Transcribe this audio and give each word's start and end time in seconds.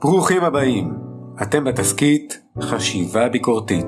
ברוכים 0.00 0.44
הבאים, 0.44 0.94
אתם 1.42 1.64
בתסכית 1.64 2.40
חשיבה 2.62 3.28
ביקורתית. 3.28 3.86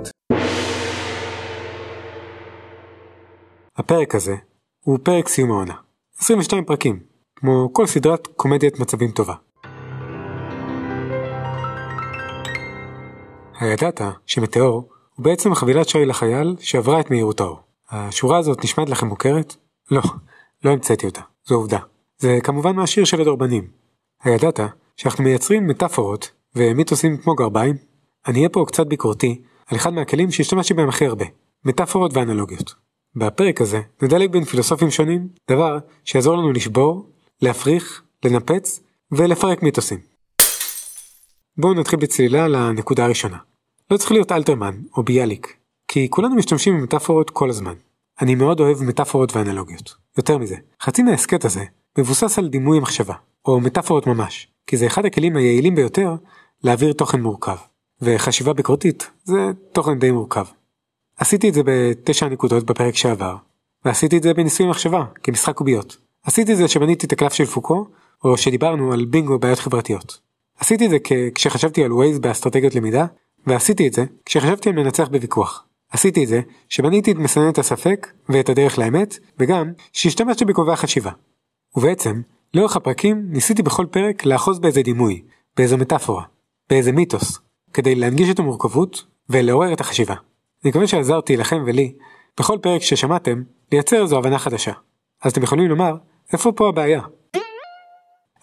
הפרק 3.76 4.14
הזה 4.14 4.36
הוא 4.80 4.98
פרק 5.02 5.28
סיום 5.28 5.50
העונה, 5.50 5.74
22 6.18 6.64
פרקים, 6.64 7.00
כמו 7.36 7.70
כל 7.72 7.86
סדרת 7.86 8.26
קומדיית 8.26 8.80
מצבים 8.80 9.10
טובה. 9.10 9.34
הידעת 13.60 14.00
שמטאור 14.26 14.88
הוא 15.14 15.24
בעצם 15.24 15.54
חבילת 15.54 15.88
שי 15.88 16.04
לחייל 16.04 16.56
שעברה 16.60 17.00
את 17.00 17.10
מהירות 17.10 17.40
האור. 17.40 17.60
השורה 17.90 18.38
הזאת 18.38 18.64
נשמעת 18.64 18.88
לכם 18.88 19.06
מוכרת? 19.06 19.56
לא, 19.90 20.02
לא 20.64 20.70
המצאתי 20.70 21.06
אותה, 21.06 21.20
זו 21.46 21.54
עובדה. 21.54 21.78
זה 22.18 22.38
כמובן 22.42 22.76
מהשיר 22.76 23.04
של 23.04 23.20
הדורבנים. 23.20 23.68
הידעת 24.22 24.60
שאנחנו 24.96 25.24
מייצרים 25.24 25.66
מטאפורות 25.66 26.30
ומיתוסים 26.56 27.16
כמו 27.16 27.34
גרביים? 27.34 27.76
אני 28.26 28.38
אהיה 28.38 28.48
פה 28.48 28.64
קצת 28.68 28.86
ביקורתי 28.86 29.42
על 29.66 29.76
אחד 29.76 29.92
מהכלים 29.92 30.30
שהשתמשתי 30.30 30.74
בהם 30.74 30.88
הכי 30.88 31.06
הרבה, 31.06 31.24
מטאפורות 31.64 32.14
ואנלוגיות. 32.14 32.74
בפרק 33.16 33.60
הזה 33.60 33.80
נדלג 34.02 34.30
בין 34.30 34.44
פילוסופים 34.44 34.90
שונים, 34.90 35.28
דבר 35.50 35.78
שיעזור 36.04 36.36
לנו 36.36 36.52
לשבור, 36.52 37.10
להפריך, 37.42 38.02
לנפץ 38.24 38.80
ולפרק 39.12 39.62
מיתוסים. 39.62 39.98
בואו 41.56 41.74
נתחיל 41.74 41.98
בצלילה 41.98 42.48
לנקודה 42.48 43.04
הראשונה. 43.04 43.38
לא 43.90 43.96
צריך 43.96 44.12
להיות 44.12 44.32
אלתרמן 44.32 44.74
או 44.96 45.02
ביאליק, 45.02 45.56
כי 45.88 46.10
כולנו 46.10 46.34
משתמשים 46.34 46.74
במטאפורות 46.74 47.30
כל 47.30 47.50
הזמן. 47.50 47.74
אני 48.20 48.34
מאוד 48.34 48.60
אוהב 48.60 48.82
מטאפורות 48.82 49.36
ואנלוגיות. 49.36 50.01
יותר 50.16 50.38
מזה, 50.38 50.56
חצי 50.82 51.02
מההסכת 51.02 51.44
הזה 51.44 51.64
מבוסס 51.98 52.38
על 52.38 52.48
דימוי 52.48 52.80
מחשבה, 52.80 53.14
או 53.44 53.60
מטאפורות 53.60 54.06
ממש, 54.06 54.48
כי 54.66 54.76
זה 54.76 54.86
אחד 54.86 55.04
הכלים 55.04 55.36
היעילים 55.36 55.74
ביותר 55.74 56.14
להעביר 56.64 56.92
תוכן 56.92 57.20
מורכב. 57.20 57.56
וחשיבה 58.02 58.52
ביקורתית 58.52 59.10
זה 59.24 59.50
תוכן 59.72 59.98
די 59.98 60.10
מורכב. 60.10 60.44
עשיתי 61.16 61.48
את 61.48 61.54
זה 61.54 61.60
בתשע 61.64 62.28
נקודות 62.28 62.64
בפרק 62.64 62.96
שעבר, 62.96 63.36
ועשיתי 63.84 64.16
את 64.16 64.22
זה 64.22 64.34
בניסוי 64.34 64.66
מחשבה, 64.66 65.04
כמשחק 65.22 65.54
קוביות. 65.54 65.96
עשיתי 66.24 66.52
את 66.52 66.56
זה 66.56 66.64
כשבניתי 66.64 67.06
את 67.06 67.12
הקלף 67.12 67.32
של 67.32 67.44
פוקו, 67.44 67.86
או 68.24 68.36
שדיברנו 68.36 68.92
על 68.92 69.04
בינגו 69.04 69.38
בעיות 69.38 69.58
חברתיות. 69.58 70.20
עשיתי 70.58 70.86
את 70.86 70.90
זה 70.90 70.96
כשחשבתי 71.34 71.84
על 71.84 71.92
ווייז 71.92 72.18
באסטרטגיות 72.18 72.74
למידה, 72.74 73.06
ועשיתי 73.46 73.88
את 73.88 73.92
זה 73.92 74.04
כשחשבתי 74.24 74.68
על 74.68 74.74
מנצח 74.74 75.08
בוויכוח. 75.08 75.64
עשיתי 75.92 76.24
את 76.24 76.28
זה 76.28 76.40
שבניתי 76.68 77.12
את 77.12 77.16
מסננת 77.16 77.58
הספק 77.58 78.12
ואת 78.28 78.48
הדרך 78.48 78.78
לאמת, 78.78 79.18
וגם 79.38 79.72
שהשתמשתי 79.92 80.44
בקובעי 80.44 80.74
החשיבה. 80.74 81.10
ובעצם, 81.76 82.20
לאורך 82.54 82.76
הפרקים 82.76 83.26
ניסיתי 83.28 83.62
בכל 83.62 83.86
פרק 83.90 84.24
לאחוז 84.24 84.58
באיזה 84.58 84.82
דימוי, 84.82 85.22
באיזו 85.56 85.78
מטאפורה, 85.78 86.24
באיזה 86.70 86.92
מיתוס, 86.92 87.38
כדי 87.72 87.94
להנגיש 87.94 88.30
את 88.30 88.38
המורכבות 88.38 89.04
ולעורר 89.28 89.72
את 89.72 89.80
החשיבה. 89.80 90.14
אני 90.64 90.70
מקווה 90.70 90.86
שעזרתי 90.86 91.36
לכם 91.36 91.62
ולי, 91.66 91.94
בכל 92.38 92.58
פרק 92.62 92.82
ששמעתם, 92.82 93.42
לייצר 93.72 94.02
איזו 94.02 94.18
הבנה 94.18 94.38
חדשה. 94.38 94.72
אז 95.22 95.32
אתם 95.32 95.42
יכולים 95.42 95.68
לומר, 95.68 95.96
איפה 96.32 96.52
פה 96.52 96.68
הבעיה? 96.68 97.00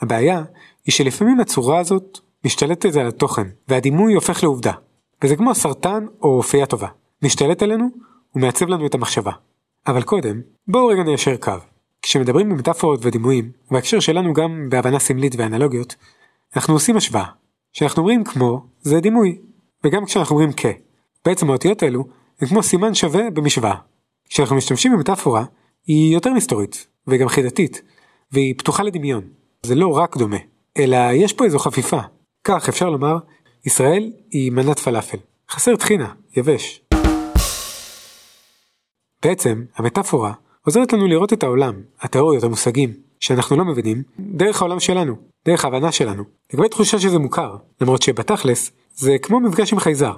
הבעיה 0.02 0.44
היא 0.86 0.94
שלפעמים 0.94 1.40
הצורה 1.40 1.80
הזאת 1.80 2.20
משתלטת 2.46 2.96
על 2.96 3.08
התוכן, 3.08 3.48
והדימוי 3.68 4.14
הופך 4.14 4.44
לעובדה. 4.44 4.72
וזה 5.24 5.36
כמו 5.36 5.56
סרטן 5.56 6.06
או 6.22 6.38
אופייה 6.38 6.66
טובה. 6.66 6.88
משתלט 7.24 7.64
עלינו 7.64 7.90
ומעצב 8.36 8.68
לנו 8.68 8.86
את 8.86 8.96
המחשבה. 8.96 9.32
אבל 9.88 10.02
קודם, 10.02 10.42
בואו 10.68 10.88
רגע 10.88 11.04
ניישר 11.04 11.38
קו. 11.38 11.52
כשמדברים 12.02 12.50
במטאפורות 12.50 13.06
ודימויים, 13.06 13.52
ובהקשר 13.72 14.00
שלנו 14.00 14.34
גם 14.34 14.70
בהבנה 14.70 15.00
סמלית 15.00 15.36
ואנלוגיות, 15.38 15.96
אנחנו 16.56 16.74
עושים 16.74 16.98
השוואה. 16.98 17.26
כשאנחנו 17.74 18.02
אומרים 18.02 18.24
כמו, 18.24 18.66
זה 18.82 19.00
דימוי. 19.00 19.38
וגם 19.84 20.06
כשאנחנו 20.06 20.36
אומרים 20.36 20.52
כ. 20.58 20.66
בעצם 21.26 21.50
האותיות 21.50 21.84
האלו 21.84 22.04
הן 22.42 22.48
כמו 22.48 22.64
סימן 22.64 22.94
שווה 22.94 23.30
במשוואה. 23.30 23.76
כשאנחנו 24.30 24.56
משתמשים 24.56 24.92
במטאפורה, 24.92 25.44
היא 25.88 26.14
יותר 26.14 26.34
מסתורית, 26.34 26.88
וגם 27.08 27.28
חידתית, 27.28 27.82
והיא 28.32 28.54
פתוחה 28.58 28.84
לדמיון. 28.84 29.24
זה 29.64 29.76
לא 29.76 29.88
רק 29.88 30.18
דומה, 30.18 30.38
אלא 30.78 30.98
יש 31.14 31.34
פה 31.34 31.46
איזו 31.46 31.60
חפיפה. 31.60 32.00
כך 32.44 32.70
אפשר 32.70 32.90
לומר, 32.90 33.18
ישראל 33.66 34.12
היא 34.32 34.52
מנת 34.52 34.80
פלאפל. 34.80 35.18
חסר 35.50 35.76
טחינה, 35.76 36.14
יבש. 36.38 36.89
בעצם, 39.24 39.64
המטאפורה 39.76 40.34
עוזרת 40.66 40.94
לנו 40.94 41.08
לראות 41.08 41.34
את 41.34 41.44
העולם, 41.44 41.74
התיאוריות, 42.02 42.44
המושגים, 42.44 42.94
שאנחנו 43.20 43.58
לא 43.58 43.66
מבינים, 43.66 44.04
דרך 44.20 44.62
העולם 44.62 44.80
שלנו, 44.80 45.16
דרך 45.46 45.66
ההבנה 45.66 45.92
שלנו, 45.92 46.24
לגבי 46.54 46.70
תחושה 46.70 47.00
שזה 47.00 47.20
מוכר, 47.20 47.56
למרות 47.82 48.02
שבתכלס, 48.02 48.72
זה 48.94 49.18
כמו 49.22 49.40
מפגש 49.40 49.74
עם 49.74 49.80
חייזר. 49.80 50.14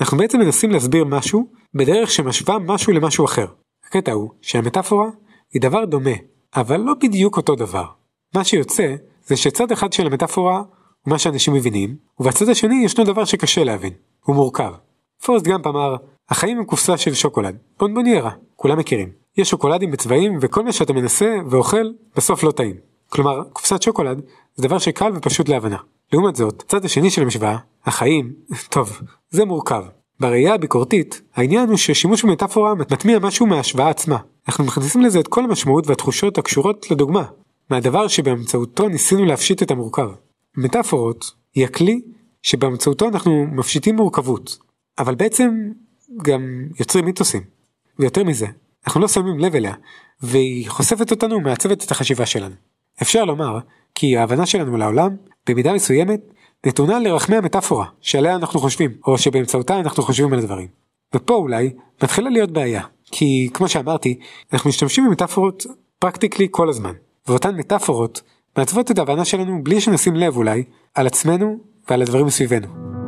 אנחנו 0.00 0.18
בעצם 0.18 0.38
מנסים 0.40 0.70
להסביר 0.70 1.04
משהו 1.04 1.46
בדרך 1.74 2.10
שמשווה 2.10 2.58
משהו 2.58 2.92
למשהו 2.92 3.24
אחר. 3.24 3.46
הקטע 3.86 4.12
הוא 4.12 4.30
שהמטאפורה 4.42 5.08
היא 5.52 5.62
דבר 5.62 5.84
דומה, 5.84 6.14
אבל 6.56 6.80
לא 6.80 6.94
בדיוק 7.02 7.36
אותו 7.36 7.54
דבר. 7.54 7.84
מה 8.34 8.44
שיוצא 8.44 8.94
זה 9.26 9.36
שצד 9.36 9.72
אחד 9.72 9.92
של 9.92 10.06
המטאפורה 10.06 10.56
הוא 10.56 11.10
מה 11.10 11.18
שאנשים 11.18 11.54
מבינים, 11.54 11.96
ובצד 12.20 12.48
השני 12.48 12.84
ישנו 12.84 13.04
דבר 13.04 13.24
שקשה 13.24 13.64
להבין, 13.64 13.92
הוא 14.24 14.36
מורכב. 14.36 14.72
פורסט 15.24 15.44
גאמפ 15.44 15.66
אמר, 15.66 15.96
החיים 16.30 16.58
הם 16.58 16.64
קופסה 16.64 16.96
של 16.96 17.14
שוקולד, 17.14 17.56
בונבוניירה, 17.78 18.30
כולם 18.56 18.78
מכירים. 18.78 19.08
יש 19.36 19.50
שוקולדים 19.50 19.90
בצבעים 19.90 20.38
וכל 20.40 20.64
מה 20.64 20.72
שאתה 20.72 20.92
מנסה 20.92 21.36
ואוכל 21.50 21.86
בסוף 22.16 22.42
לא 22.42 22.50
טעים. 22.50 22.76
כלומר, 23.08 23.42
קופסת 23.52 23.82
שוקולד 23.82 24.20
זה 24.54 24.68
דבר 24.68 24.78
שקל 24.78 25.12
ופשוט 25.14 25.48
להבנה. 25.48 25.76
לעומת 26.12 26.36
זאת, 26.36 26.62
צד 26.68 26.84
השני 26.84 27.10
של 27.10 27.22
המשוואה, 27.22 27.56
החיים, 27.84 28.32
טוב, 28.74 29.00
זה 29.30 29.44
מורכב. 29.44 29.84
בראייה 30.20 30.54
הביקורתית, 30.54 31.22
העניין 31.34 31.68
הוא 31.68 31.76
ששימוש 31.76 32.24
במטאפורה 32.24 32.74
מטמיע 32.74 33.18
משהו 33.18 33.46
מההשוואה 33.46 33.88
עצמה. 33.88 34.18
אנחנו 34.48 34.64
מכניסים 34.64 35.00
לזה 35.00 35.20
את 35.20 35.28
כל 35.28 35.44
המשמעות 35.44 35.86
והתחושות 35.86 36.38
הקשורות 36.38 36.90
לדוגמה, 36.90 37.24
מהדבר 37.70 38.08
שבאמצעותו 38.08 38.88
ניסינו 38.88 39.24
להפשיט 39.24 39.62
את 39.62 39.70
המורכב. 39.70 40.08
מטאפורות 40.56 41.30
היא 41.54 41.64
הכלי 41.64 42.00
שבאמצעותו 42.42 43.08
אנחנו 43.08 43.46
מפשיטים 43.52 43.96
מורכבות, 43.96 44.58
אבל 44.98 45.14
בעצם 45.14 45.70
גם 46.22 46.66
יוצרים 46.80 47.04
מיתוסים. 47.04 47.42
ויותר 47.98 48.24
מזה, 48.24 48.46
אנחנו 48.86 49.00
לא 49.00 49.08
שמים 49.08 49.38
לב 49.38 49.54
אליה, 49.54 49.74
והיא 50.22 50.68
חושפת 50.68 51.10
אותנו 51.10 51.36
ומעצבת 51.36 51.84
את 51.84 51.90
החשיבה 51.90 52.26
שלנו. 52.26 52.54
אפשר 53.02 53.24
לומר 53.24 53.58
כי 53.94 54.16
ההבנה 54.16 54.46
שלנו 54.46 54.76
לעולם, 54.76 55.16
במידה 55.46 55.72
מסוימת, 55.72 56.20
נתונה 56.66 56.98
לרחמי 56.98 57.36
המטאפורה 57.36 57.86
שעליה 58.00 58.34
אנחנו 58.34 58.60
חושבים, 58.60 58.90
או 59.06 59.18
שבאמצעותה 59.18 59.78
אנחנו 59.80 60.02
חושבים 60.02 60.32
על 60.32 60.38
הדברים. 60.38 60.68
ופה 61.14 61.34
אולי 61.34 61.70
מתחילה 62.02 62.30
להיות 62.30 62.50
בעיה, 62.50 62.82
כי 63.04 63.48
כמו 63.54 63.68
שאמרתי, 63.68 64.18
אנחנו 64.52 64.70
משתמשים 64.70 65.06
במטאפורות 65.06 65.66
פרקטיקלי 65.98 66.48
כל 66.50 66.68
הזמן, 66.68 66.92
ואותן 67.28 67.56
מטאפורות 67.56 68.22
מעצבות 68.56 68.90
את 68.90 68.98
ההבנה 68.98 69.24
שלנו 69.24 69.64
בלי 69.64 69.80
שנשים 69.80 70.14
לב 70.14 70.36
אולי 70.36 70.64
על 70.94 71.06
עצמנו 71.06 71.58
ועל 71.90 72.02
הדברים 72.02 72.26
מסביבנו. 72.26 73.03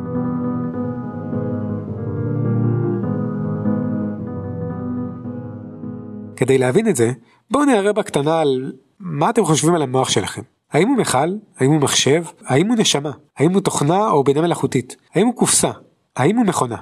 כדי 6.37 6.57
להבין 6.57 6.87
את 6.87 6.95
זה, 6.95 7.11
בואו 7.51 7.65
נערב 7.65 7.95
בקטנה 7.95 8.39
על 8.41 8.71
מה 8.99 9.29
אתם 9.29 9.45
חושבים 9.45 9.75
על 9.75 9.81
המוח 9.81 10.09
שלכם. 10.09 10.41
האם 10.71 10.87
הוא 10.87 10.97
מכל? 10.97 11.27
האם 11.57 11.71
הוא 11.71 11.81
מחשב? 11.81 12.23
האם 12.45 12.67
הוא 12.67 12.75
נשמה? 12.75 13.11
האם 13.37 13.53
הוא 13.53 13.61
תוכנה 13.61 14.09
או 14.09 14.23
בינה 14.23 14.41
מלאכותית? 14.41 14.95
האם 15.15 15.27
הוא 15.27 15.35
קופסה? 15.35 15.71
האם 16.15 16.37
הוא 16.37 16.45
מכונה? 16.45 16.75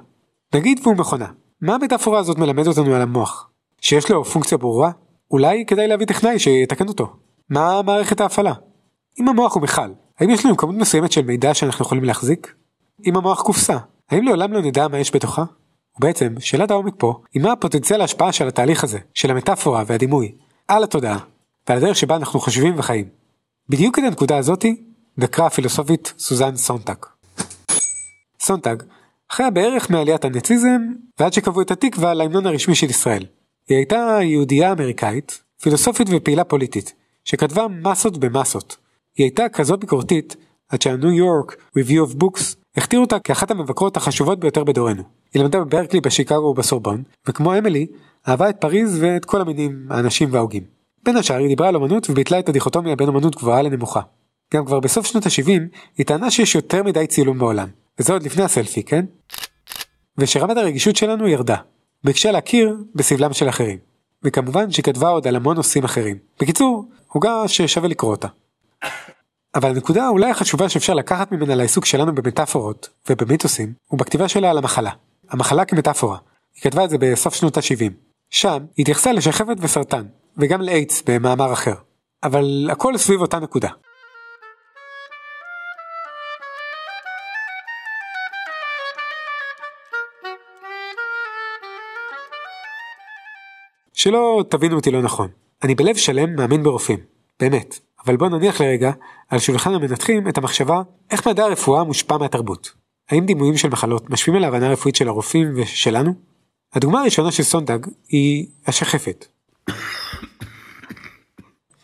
נגיד 0.56 0.80
והוא 0.84 0.96
מכונה. 0.96 1.26
מה 1.62 1.76
המטאפורה 1.76 2.20
הזאת 2.20 2.38
מלמד 2.38 2.68
אותנו 2.68 2.96
על 2.96 3.02
המוח? 3.02 3.50
שיש 3.82 4.12
לו 4.12 4.26
פונקציה 4.26 4.58
ברורה? 4.58 4.92
אולי 5.32 5.66
כדאי 5.68 5.88
להביא 5.88 6.06
טכנאי 6.06 6.40
שיתקן 6.40 6.88
אותו. 6.88 7.14
מה 7.50 7.82
מערכת 7.82 8.22
ההפעלה? 8.22 8.54
אם 9.20 9.30
המוח 9.30 9.56
הוא 9.56 9.64
מכל, 9.64 9.90
האם 10.20 10.30
יש 10.30 10.46
לנו 10.46 10.58
כמות 10.58 10.76
מסוימת 10.76 11.12
של 11.12 11.26
מידע 11.26 11.54
שאנחנו 11.54 11.86
יכולים 11.86 12.04
להחזיק? 12.04 12.56
אם 13.06 13.18
המוח 13.18 13.42
קופסה, 13.42 13.78
האם 14.10 14.24
לעולם 14.24 14.54
לא 14.54 14.62
נדע 14.62 14.88
מה 14.88 14.98
יש 14.98 15.16
בתוכה? 15.16 15.44
ובעצם, 15.98 16.34
שאלת 16.40 16.72
העומק 16.72 16.94
פה, 16.98 17.22
היא 17.34 17.44
מה 17.44 17.52
הפוטנציאל 17.52 18.02
ההשפעה 18.02 18.32
של 18.32 18.48
התהליך 18.48 18.84
הזה, 18.84 19.00
של 19.14 19.32
המטאפורה 19.32 19.84
והדימוי, 19.88 20.32
על 20.68 20.84
התודעה, 20.84 21.18
ועל 21.70 21.78
הדרך 21.78 21.96
שבה 21.96 22.16
אנחנו 22.16 22.40
חושבים 22.40 22.74
וחיים. 22.78 23.06
בדיוק 23.70 24.00
את 24.00 24.04
הנקודה 24.04 24.38
הזאתי 24.38 24.84
חקרה 25.20 25.46
הפילוסופית 25.48 26.14
סוזן 26.18 26.56
סונטג. 26.56 27.06
סונטג 28.40 28.76
חיה 29.32 29.50
בערך 29.50 29.90
מעליית 29.90 30.26
הנאציזם 30.26 30.82
ועד 31.20 31.34
שקבעו 31.34 31.62
את 31.62 31.72
התקווה 31.72 32.14
להמנון 32.14 32.46
הרשמי 32.46 32.76
של 32.76 32.90
ישראל. 32.90 33.26
היא 33.70 33.78
הייתה 33.78 34.18
יהודייה 34.22 34.72
אמריקאית, 34.72 35.42
פילוסופית 35.62 36.08
ופעילה 36.12 36.44
פוליטית, 36.44 36.94
שכתבה 37.24 37.68
מסות 37.68 38.18
במסות. 38.18 38.78
היא 39.18 39.24
הייתה 39.24 39.50
כזאת 39.50 39.80
ביקורתית 39.80 40.36
עד 40.70 40.82
שה 40.82 40.97
New 40.97 41.12
York 41.12 41.56
Review 41.80 42.12
of 42.12 42.22
Books 42.24 42.56
הכתיר 42.78 43.00
אותה 43.00 43.20
כאחת 43.20 43.52
המבקרות 43.52 43.98
החשובות 43.98 44.40
ביותר 44.40 44.64
בדורנו. 44.64 45.04
היא 45.36 45.44
למדה 45.44 45.60
בברקלי, 45.60 46.02
בשיקגו 46.02 46.46
ובסורבון, 46.46 47.04
וכמו 47.28 47.58
אמילי, 47.58 47.88
אהבה 48.28 48.50
את 48.50 48.56
פריז 48.60 48.98
ואת 49.02 49.26
כל 49.26 49.42
המינים, 49.42 49.88
האנשים 49.90 50.30
וההוגים. 50.32 50.64
בין 51.04 51.18
השאר 51.18 51.36
היא 51.36 51.48
דיברה 51.48 51.68
על 51.68 51.76
אמנות 51.76 52.10
וביטלה 52.10 52.40
את 52.40 52.50
הדיכוטומיה 52.50 52.96
בין 52.96 53.08
אמנות 53.08 53.36
גבוהה 53.36 53.62
לנמוכה. 53.62 54.02
גם 54.54 54.66
כבר 54.66 54.80
בסוף 54.80 55.06
שנות 55.06 55.26
ה-70 55.26 55.62
היא 55.98 56.06
טענה 56.06 56.32
שיש 56.32 56.56
יותר 56.56 56.84
מדי 56.84 57.08
צילום 57.08 57.40
בעולם, 57.40 57.68
וזה 58.00 58.14
עוד 58.14 58.24
לפני 58.24 58.44
הסלפי, 58.44 58.84
כן? 58.84 59.06
ושרמת 60.18 60.58
הרגישות 60.58 60.96
שלנו 60.96 61.28
ירדה, 61.28 61.56
ביקשה 62.04 62.32
להכיר 62.32 62.78
בסבלם 62.96 63.34
של 63.34 63.50
אחרים. 63.50 63.78
וכמובן 64.24 64.72
שהיא 64.72 64.84
כתבה 64.84 65.10
עוד 65.10 65.28
על 65.28 65.36
המון 65.36 65.56
נושאים 65.56 65.84
אחרים. 65.84 66.18
בקיצור, 66.40 66.86
עוגה 67.08 67.48
ששווה 67.48 67.88
לקרוא 67.88 68.12
אותה. 68.12 68.28
אבל 69.56 69.70
הנקודה 69.70 70.08
אולי 70.08 70.30
החשובה 70.30 70.70
שאפשר 70.70 70.94
לקחת 70.94 71.32
ממנה 71.32 71.56
לעיסוק 71.56 71.86
שלנו 71.86 72.16
במטאפורות 72.16 72.90
ובמיתוסים, 73.10 73.74
הוא 73.88 74.00
בכתיבה 74.00 74.28
שלה 74.28 74.50
על 74.50 74.58
המחלה. 74.58 74.92
המחלה 75.30 75.66
כמטאפורה. 75.66 76.18
היא 76.56 76.64
כתבה 76.64 76.86
את 76.86 76.90
זה 76.90 76.98
בסוף 76.98 77.34
שנות 77.34 77.58
ה-70. 77.58 77.92
שם 78.30 78.66
היא 78.76 78.84
התייחסה 78.84 79.12
לשחפת 79.12 79.56
וסרטן, 79.60 80.06
וגם 80.38 80.62
לאיידס 80.62 81.04
במאמר 81.08 81.54
אחר. 81.54 81.74
אבל 82.24 82.70
הכל 82.72 82.98
סביב 82.98 83.22
אותה 83.22 83.40
נקודה. 83.40 83.70
שלא 93.94 94.44
תבינו 94.50 94.76
אותי 94.76 94.92
לא 94.92 95.02
נכון, 95.02 95.30
אני 95.64 95.76
בלב 95.76 95.96
שלם 95.96 96.36
מאמין 96.36 96.64
ברופאים, 96.64 97.00
באמת, 97.40 97.80
אבל 98.06 98.18
בוא 98.18 98.30
נניח 98.30 98.62
לרגע 98.62 98.92
על 99.30 99.40
שולחן 99.40 99.74
המנתחים 99.74 100.28
את 100.28 100.38
המחשבה 100.38 100.82
איך 101.12 101.28
מדע 101.28 101.44
הרפואה 101.44 101.84
מושפע 101.84 102.18
מהתרבות. 102.18 102.85
האם 103.10 103.26
דימויים 103.26 103.58
של 103.58 103.70
מחלות 103.70 104.10
משפיעים 104.10 104.38
על 104.38 104.44
ההבנה 104.44 104.68
הרפואית 104.68 104.96
של 104.96 105.08
הרופאים 105.08 105.54
ושלנו? 105.56 106.14
הדוגמה 106.74 107.02
הראשונה 107.02 107.32
של 107.32 107.44
סונדג 107.44 107.80
היא 108.10 108.48
השחפת. 108.68 109.26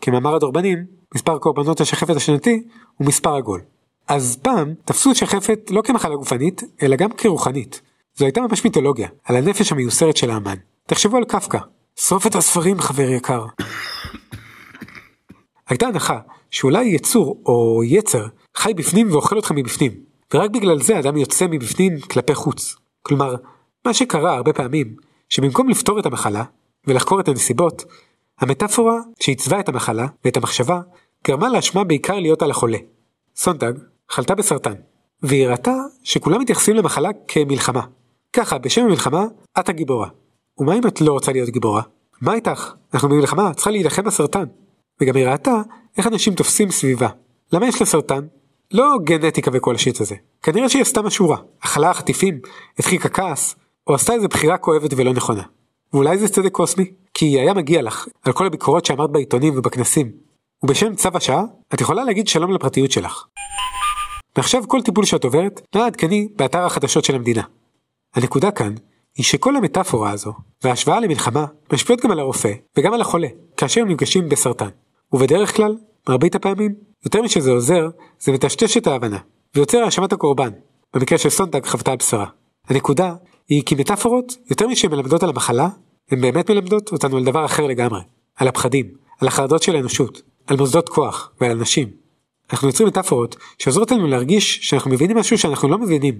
כמאמר 0.00 0.34
הדורבנים, 0.34 0.84
מספר 1.14 1.38
קורבנות 1.38 1.80
השחפת 1.80 2.16
השנתי 2.16 2.62
הוא 2.96 3.06
מספר 3.06 3.34
עגול. 3.34 3.60
אז 4.08 4.38
פעם 4.42 4.74
תפסו 4.84 5.10
את 5.10 5.16
שחפת 5.16 5.70
לא 5.70 5.82
כמחלה 5.82 6.16
גופנית, 6.16 6.62
אלא 6.82 6.96
גם 6.96 7.12
כרוחנית. 7.12 7.80
זו 8.14 8.24
הייתה 8.24 8.40
ממש 8.40 8.64
מיתולוגיה, 8.64 9.08
על 9.24 9.36
הנפש 9.36 9.72
המיוסרת 9.72 10.16
של 10.16 10.30
האמן. 10.30 10.56
תחשבו 10.86 11.16
על 11.16 11.24
קפקא, 11.24 11.58
שרוף 11.96 12.26
את 12.26 12.34
הספרים 12.34 12.80
חבר 12.80 13.10
יקר. 13.10 13.46
הייתה 15.68 15.86
הנחה 15.86 16.18
שאולי 16.50 16.84
יצור 16.84 17.42
או 17.46 17.80
יצר 17.84 18.26
חי 18.56 18.74
בפנים 18.74 19.12
ואוכל 19.12 19.36
אותך 19.36 19.52
מבפנים, 19.52 19.92
ורק 20.34 20.50
בגלל 20.50 20.78
זה 20.78 20.98
אדם 20.98 21.16
יוצא 21.16 21.46
מבפנים 21.50 22.00
כלפי 22.00 22.34
חוץ. 22.34 22.76
כלומר, 23.02 23.34
מה 23.86 23.94
שקרה 23.94 24.34
הרבה 24.34 24.52
פעמים, 24.52 24.96
שבמקום 25.28 25.68
לפתור 25.68 25.98
את 25.98 26.06
המחלה 26.06 26.44
ולחקור 26.86 27.20
את 27.20 27.28
הנסיבות, 27.28 27.84
המטאפורה 28.40 28.96
שעיצבה 29.20 29.60
את 29.60 29.68
המחלה 29.68 30.06
ואת 30.24 30.36
המחשבה 30.36 30.80
גרמה 31.26 31.48
לאשמה 31.48 31.84
בעיקר 31.84 32.18
להיות 32.18 32.42
על 32.42 32.50
החולה. 32.50 32.78
סונטג 33.36 33.72
חלתה 34.08 34.34
בסרטן, 34.34 34.74
והיא 35.22 35.48
ראתה 35.48 35.74
שכולם 36.02 36.40
מתייחסים 36.40 36.76
למחלה 36.76 37.08
כמלחמה. 37.28 37.82
ככה, 38.32 38.58
בשם 38.58 38.84
המלחמה, 38.84 39.24
את 39.58 39.68
הגיבורה. 39.68 40.08
ומה 40.58 40.74
אם 40.74 40.86
את 40.86 41.00
לא 41.00 41.12
רוצה 41.12 41.32
להיות 41.32 41.48
גיבורה? 41.48 41.82
מה 42.20 42.34
איתך? 42.34 42.72
אנחנו 42.94 43.08
במלחמה, 43.08 43.54
צריכה 43.54 43.70
להילחם 43.70 44.04
בסרטן. 44.04 44.44
וגם 45.00 45.16
היא 45.16 45.26
ראתה 45.26 45.62
איך 45.98 46.06
אנשים 46.06 46.34
תופסים 46.34 46.70
סביבה. 46.70 47.08
למה 47.52 47.68
יש 47.68 47.80
לה 47.80 47.86
סרטן? 47.86 48.26
לא 48.72 48.98
גנטיקה 49.04 49.50
וכל 49.54 49.74
השיט 49.74 50.00
הזה. 50.00 50.14
כנראה 50.42 50.68
שהיא 50.68 50.82
עשתה 50.82 51.02
משהו 51.02 51.28
רע. 51.30 51.36
אכלה 51.60 51.94
חטיפים, 51.94 52.40
הדחיקה 52.78 53.08
כעס, 53.08 53.56
או 53.86 53.94
עשתה 53.94 54.12
איזה 54.12 54.28
בחירה 54.28 54.58
כואבת 54.58 54.90
ולא 54.96 55.12
נכונה. 55.12 55.42
ואולי 55.92 56.18
זה 56.18 56.28
צדק 56.28 56.52
קוסמי? 56.52 56.90
כי 57.14 57.40
היה 57.40 57.54
מגיע 57.54 57.82
לך, 57.82 58.06
על 58.24 58.32
כל 58.32 58.46
הביקורות 58.46 58.84
שאמרת 58.84 59.10
בעיתונים 59.10 59.58
ובכנסים. 59.58 60.10
ובשם 60.62 60.94
צו 60.94 61.08
השעה, 61.14 61.42
את 61.74 61.80
יכולה 61.80 62.04
להגיד 62.04 62.28
שלום 62.28 62.52
לפרטיות 62.52 62.90
שלך. 62.90 63.24
ועכשיו 64.36 64.62
כל 64.68 64.82
טיפול 64.82 65.04
שאת 65.04 65.24
עוברת, 65.24 65.60
נא 65.74 65.80
עדכני 65.80 66.28
באתר 66.36 66.64
החדשות 66.64 67.04
של 67.04 67.14
המדינה. 67.14 67.42
הנקודה 68.14 68.50
כאן, 68.50 68.74
היא 69.16 69.24
שכל 69.24 69.56
המטאפורה 69.56 70.10
הזו, 70.10 70.32
וההשוואה 70.64 71.00
למלחמה, 71.00 71.44
משפיעות 71.72 72.02
גם 72.02 72.10
על 72.10 72.20
הרופא, 72.20 72.52
וגם 72.76 72.94
על 72.94 73.00
החולה, 73.00 73.28
כאשר 73.56 73.80
הם 73.80 73.88
נפגשים 73.88 74.28
בסרטן. 74.28 74.68
ובדרך 75.12 75.56
כלל, 75.56 75.76
מרבית 76.08 76.34
הפעמים, 76.34 76.74
יותר 77.04 77.22
משזה 77.22 77.50
עוזר, 77.50 77.88
זה 78.18 78.32
מטשטש 78.32 78.76
את 78.76 78.86
ההבנה, 78.86 79.18
ויוצר 79.54 79.78
האשמת 79.78 80.12
הקורבן, 80.12 80.50
במקרה 80.94 81.18
של 81.18 81.28
סונדג 81.28 81.66
חוותה 81.66 81.90
על 81.90 81.96
בשרה. 81.96 82.26
הנקודה 82.68 83.14
היא 83.48 83.62
כי 83.66 83.74
מטאפורות, 83.74 84.36
יותר 84.50 84.68
משהן 84.68 84.90
מלמדות 84.90 85.22
על 85.22 85.28
המחלה, 85.28 85.68
הן 86.10 86.20
באמת 86.20 86.50
מלמדות 86.50 86.92
אותנו 86.92 87.16
על 87.16 87.24
דבר 87.24 87.44
אחר 87.44 87.66
לגמרי. 87.66 88.00
על 88.36 88.48
הפחדים, 88.48 88.86
על 89.20 89.28
החרדות 89.28 89.62
של 89.62 89.76
האנושות, 89.76 90.22
על 90.46 90.56
מוסדות 90.56 90.88
כוח 90.88 91.32
ועל 91.40 91.50
אנשים. 91.50 91.88
אנחנו 92.52 92.68
יוצרים 92.68 92.88
מטאפורות 92.88 93.36
שעוזרות 93.58 93.90
לנו 93.90 94.06
להרגיש 94.06 94.58
שאנחנו 94.68 94.90
מבינים 94.90 95.16
משהו 95.16 95.38
שאנחנו 95.38 95.68
לא 95.68 95.78
מבינים. 95.78 96.14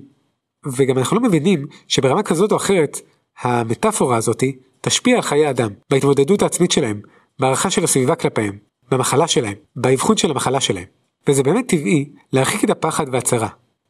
וגם 0.67 0.99
אנחנו 0.99 1.17
לא 1.17 1.23
מבינים 1.23 1.67
שברמה 1.89 2.23
כזאת 2.23 2.53
או 2.53 2.57
אחרת, 2.57 3.01
המטאפורה 3.41 4.17
הזאתי 4.17 4.57
תשפיע 4.81 5.17
על 5.17 5.23
חיי 5.23 5.51
אדם, 5.51 5.71
בהתמודדות 5.91 6.43
העצמית 6.43 6.71
שלהם, 6.71 7.01
בהערכה 7.39 7.71
של 7.71 7.85
הסביבה 7.85 8.15
כלפיהם, 8.15 8.59
במחלה 8.93 9.29
שלהם, 9.29 9.55
באבחון 9.77 10.17
של 10.17 10.31
המחלה 10.31 10.61
שלהם. 10.61 10.85
וזה 11.29 11.43
באמת 11.43 11.69
טבעי 11.69 12.11
להרחיק 12.33 12.65
את 12.65 12.71
הפחד 12.71 13.07
והצרה. 13.13 13.49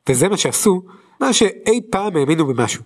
וזה 0.08 0.28
מה 0.28 0.36
שעשו, 0.36 0.82
מה 1.20 1.32
שאי 1.32 1.80
פעם 1.90 2.16
האמינו 2.16 2.46
במשהו. 2.46 2.82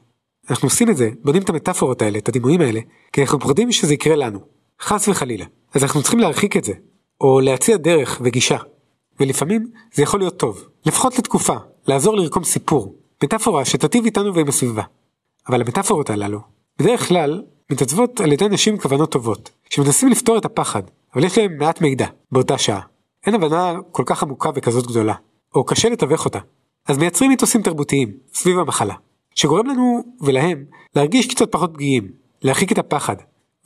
אנחנו 0.50 0.66
עושים 0.66 0.90
את 0.90 0.96
זה, 0.96 1.10
בונים 1.24 1.42
את 1.42 1.48
המטאפורות 1.48 2.02
האלה, 2.02 2.18
את 2.18 2.28
הדימויים 2.28 2.60
האלה, 2.60 2.80
כי 3.12 3.22
אנחנו 3.22 3.40
פוחדים 3.40 3.72
שזה 3.72 3.94
יקרה 3.94 4.16
לנו, 4.16 4.40
חס 4.80 5.08
וחלילה. 5.08 5.44
אז 5.74 5.82
אנחנו 5.82 6.02
צריכים 6.02 6.20
להרחיק 6.20 6.56
את 6.56 6.64
זה, 6.64 6.72
או 7.20 7.40
להציע 7.40 7.76
דרך 7.76 8.20
וגישה. 8.24 8.58
ולפעמים 9.20 9.70
זה 9.94 10.02
יכול 10.02 10.20
להיות 10.20 10.36
טוב, 10.36 10.64
לפחות 10.86 11.18
לתקופה, 11.18 11.56
לעזור 11.86 12.16
לרקום 12.16 12.44
סיפור, 12.44 12.96
מטאפורה 13.24 13.64
שתטיב 13.64 14.04
איתנו 14.04 14.34
ועם 14.34 14.48
הסביבה. 14.48 14.82
אבל 15.48 15.60
המטאפורות 15.60 16.10
הללו, 16.10 16.40
בדרך 16.78 17.08
כלל, 17.08 17.42
מתעצבות 17.70 18.20
על 18.20 18.32
ידי 18.32 18.46
אנשים 18.46 18.74
עם 18.74 18.80
כוונות 18.80 19.12
טובות, 19.12 19.50
שמנסים 19.70 20.08
לפתור 20.08 20.38
את 20.38 20.44
הפחד, 20.44 20.82
אבל 21.14 21.24
יש 21.24 21.38
להם 21.38 21.58
מעט 21.58 21.80
מידע, 21.80 22.06
באותה 22.32 22.58
שעה. 22.58 22.80
אין 23.26 23.34
הבנה 23.34 23.74
כל 23.92 24.02
כך 24.06 24.22
עמוקה 24.22 24.50
וכזאת 24.54 24.86
גדולה, 24.86 25.14
או 25.54 25.64
קשה 25.64 25.88
לתווך 25.88 26.24
אותה. 26.24 26.38
אז 26.88 26.98
מייצרים 26.98 27.30
מיתוסים 27.30 27.62
תרבותיים, 27.62 28.12
סביב 28.34 28.58
המחלה. 28.58 28.94
שגורם 29.34 29.66
לנו 29.66 30.04
ולהם 30.20 30.64
להרגיש 30.96 31.26
קצת 31.26 31.52
פחות 31.52 31.70
פגיעים, 31.74 32.08
להרחיק 32.42 32.72
את 32.72 32.78
הפחד 32.78 33.16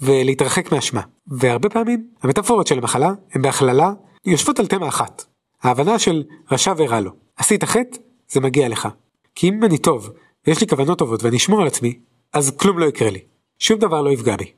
ולהתרחק 0.01 0.73
מאשמה. 0.73 1.01
והרבה 1.27 1.69
פעמים 1.69 2.07
המטאפורות 2.23 2.67
של 2.67 2.79
המחלה 2.79 3.11
הן 3.33 3.43
בהכללה 3.43 3.93
יושבות 4.25 4.59
על 4.59 4.67
תמה 4.67 4.89
אחת. 4.89 5.25
ההבנה 5.63 5.99
של 5.99 6.23
רשע 6.51 6.73
ורע 6.77 7.01
לו. 7.01 7.11
עשית 7.37 7.65
חטא, 7.65 7.99
זה 8.29 8.41
מגיע 8.41 8.69
לך. 8.69 8.89
כי 9.35 9.49
אם 9.49 9.65
אני 9.65 9.79
טוב 9.79 10.11
ויש 10.47 10.61
לי 10.61 10.67
כוונות 10.67 10.99
טובות 10.99 11.23
ואני 11.23 11.37
אשמור 11.37 11.61
על 11.61 11.67
עצמי, 11.67 11.99
אז 12.33 12.57
כלום 12.57 12.79
לא 12.79 12.85
יקרה 12.85 13.11
לי. 13.11 13.21
שום 13.59 13.79
דבר 13.79 14.03
לא 14.03 14.11
יפגע 14.11 14.37
בי. 14.37 14.53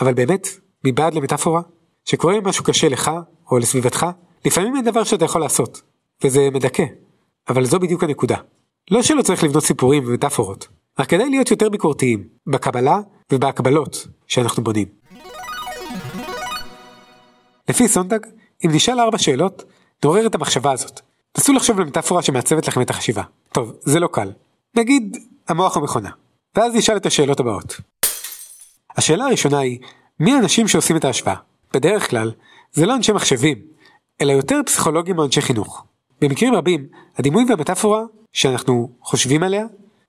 אבל 0.00 0.14
באמת, 0.14 0.48
מבעד 0.84 1.14
למטאפורה, 1.14 1.60
שקורה 2.04 2.40
משהו 2.40 2.64
קשה 2.64 2.88
לך 2.88 3.10
או 3.50 3.58
לסביבתך, 3.58 4.06
לפעמים 4.44 4.76
אין 4.76 4.84
דבר 4.84 5.04
שאתה 5.04 5.24
יכול 5.24 5.40
לעשות, 5.40 5.82
וזה 6.24 6.48
מדכא. 6.52 6.84
אבל 7.48 7.64
זו 7.64 7.78
בדיוק 7.78 8.04
הנקודה. 8.04 8.36
לא 8.90 9.02
שלא 9.02 9.22
צריך 9.22 9.44
לבנות 9.44 9.64
סיפורים 9.64 10.04
ומטאפורות, 10.06 10.68
רק 10.98 11.08
כדאי 11.08 11.30
להיות 11.30 11.50
יותר 11.50 11.68
ביקורתיים, 11.68 12.28
בקבלה 12.46 13.00
ובהקבלות 13.32 14.06
שאנחנו 14.26 14.64
בונים. 14.64 14.88
לפי 17.68 17.88
סונדג, 17.88 18.18
אם 18.64 18.70
נשאל 18.72 19.00
ארבע 19.00 19.18
שאלות, 19.18 19.64
נעורר 20.04 20.26
את 20.26 20.34
המחשבה 20.34 20.72
הזאת. 20.72 21.00
נסו 21.38 21.52
לחשוב 21.52 21.80
למטאפורה 21.80 22.22
שמעצבת 22.22 22.68
לכם 22.68 22.80
את 22.80 22.90
החשיבה. 22.90 23.22
טוב, 23.52 23.72
זה 23.80 24.00
לא 24.00 24.08
קל. 24.12 24.32
נגיד, 24.76 25.16
המוח 25.48 25.76
הוא 25.76 25.84
מכונה. 25.84 26.10
ואז 26.56 26.74
נשאל 26.74 26.96
את 26.96 27.06
השאלות 27.06 27.40
הבאות. 27.40 27.80
השאלה 28.98 29.24
הראשונה 29.24 29.58
היא, 29.58 29.78
מי 30.20 30.32
האנשים 30.32 30.68
שעושים 30.68 30.96
את 30.96 31.04
ההשוואה? 31.04 31.34
בדרך 31.74 32.10
כלל, 32.10 32.32
זה 32.72 32.86
לא 32.86 32.94
אנשי 32.96 33.12
מחשבים, 33.12 33.58
אלא 34.20 34.32
יותר 34.32 34.60
פסיכולוגים 34.66 35.18
או 35.18 35.24
אנשי 35.24 35.40
חינוך. 35.40 35.84
במקרים 36.20 36.54
רבים, 36.54 36.86
הדימוי 37.18 37.44
והמטאפורה 37.48 38.02
שאנחנו 38.32 38.90
חושבים 39.02 39.42
עליה, 39.42 39.64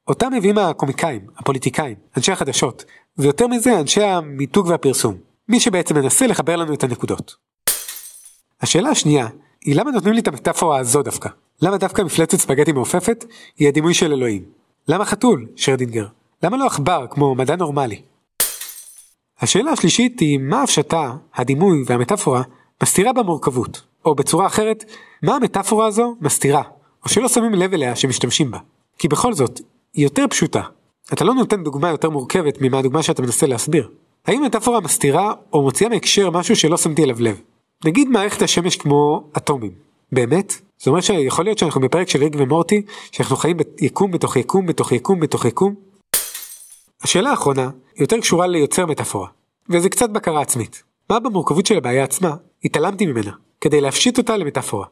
אותה 0.08 0.30
מביאים 0.30 0.58
הקומיקאים, 0.58 1.22
הפוליטיקאים, 1.38 1.96
אנשי 2.18 2.32
החדשות, 2.32 2.86
ויותר 3.18 3.48
מזה 3.48 3.80
אנשי 3.80 4.04
המיתוג 4.04 4.68
והפרסום, 4.68 5.16
מי 5.50 5.60
שבעצם 5.60 5.96
מנסה 5.96 6.28
לחבר 6.28 6.56
לנו 6.56 6.74
את 6.74 6.84
הנקודות. 6.84 7.36
השאלה 8.62 8.90
השנייה, 8.90 9.28
היא 9.66 9.76
למה 9.76 9.92
נותנים 9.92 10.14
לי 10.14 10.20
את 10.20 10.28
המטאפורה 10.28 10.80
הזו 10.80 11.04
דווקא? 11.04 11.30
למה 11.62 11.78
דווקא 11.78 12.02
מפלצת 12.02 12.38
ספגטי 12.38 12.72
מעופפת 12.72 13.26
היא 13.58 13.68
הדימוי 13.68 13.94
של 13.94 14.14
אלוהים? 14.14 14.44
למה 14.88 15.06
חתול, 15.06 15.48
שרדינגר? 15.56 16.06
למה 16.44 16.58
לא 16.58 16.66
עכבר 16.66 17.06
כמו 17.10 17.36
מדע 17.36 17.56
נורמלי? 17.56 18.02
השאלה 19.42 19.72
השלישית 19.72 20.20
היא 20.20 20.38
מה 20.38 20.64
הפשטה, 20.64 21.12
הדימוי 21.36 21.84
והמטאפורה 21.86 22.42
מסתירה 22.84 23.14
במורכבות, 23.14 23.82
או 24.06 24.16
בצורה 24.16 24.48
אחרת, 24.48 24.86
מה 25.24 25.36
המטאפורה 25.36 25.88
הזו 25.88 26.16
מסתירה, 26.22 26.62
או 27.04 27.10
שלא 27.10 27.28
שמים 27.28 27.54
לב 27.54 27.74
אליה 27.74 27.96
שמשתמשים 27.96 28.52
בה. 28.52 28.58
כי 28.98 29.08
בכל 29.08 29.34
זאת, 29.34 29.62
היא 29.94 30.04
יותר 30.04 30.26
פשוטה. 30.30 30.62
אתה 31.14 31.26
לא 31.26 31.34
נותן 31.34 31.64
דוגמה 31.64 31.90
יותר 31.90 32.10
מורכבת 32.10 32.62
מהדוגמה 32.62 33.04
שאתה 33.04 33.22
מנסה 33.22 33.48
להסביר. 33.48 33.90
האם 34.26 34.44
מטאפורה 34.44 34.80
מסתירה 34.82 35.34
או 35.54 35.62
מוציאה 35.62 35.90
מהקשר 35.90 36.30
משהו 36.30 36.56
שלא 36.56 36.78
שמתי 36.78 37.04
אליו 37.04 37.16
לב? 37.20 37.42
נגיד 37.86 38.10
מערכת 38.10 38.42
השמש 38.42 38.76
כמו 38.76 39.24
אטומים. 39.38 39.72
באמת? 40.12 40.54
זאת 40.78 40.88
אומרת 40.88 41.04
שיכול 41.04 41.46
להיות 41.46 41.58
שאנחנו 41.58 41.82
בפרק 41.82 42.10
של 42.10 42.20
ריק 42.20 42.34
ומורטי, 42.38 42.82
שאנחנו 43.12 43.36
חיים 43.36 43.58
ביקום 43.82 44.12
בתוך 44.12 44.36
יקום 44.38 44.66
בתוך 44.66 44.92
יקום 44.92 45.20
בתוך 45.20 45.46
יקום? 45.46 45.76
השאלה 47.04 47.30
האחרונה 47.30 47.70
יותר 47.96 48.20
קשורה 48.20 48.48
ליוצר 48.48 48.86
מטאפורה, 48.86 49.28
וזה 49.70 49.90
קצת 49.90 50.10
בקרה 50.10 50.42
עצמית. 50.42 50.84
מה 51.10 51.20
במורכבות 51.20 51.66
של 51.66 51.78
הבעיה 51.78 52.04
עצמה 52.04 52.36
התעלמתי 52.64 53.06
ממנה, 53.06 53.32
כדי 53.62 53.82
להפשיט 53.82 54.18
אותה 54.18 54.38
למטאפורה. 54.38 54.86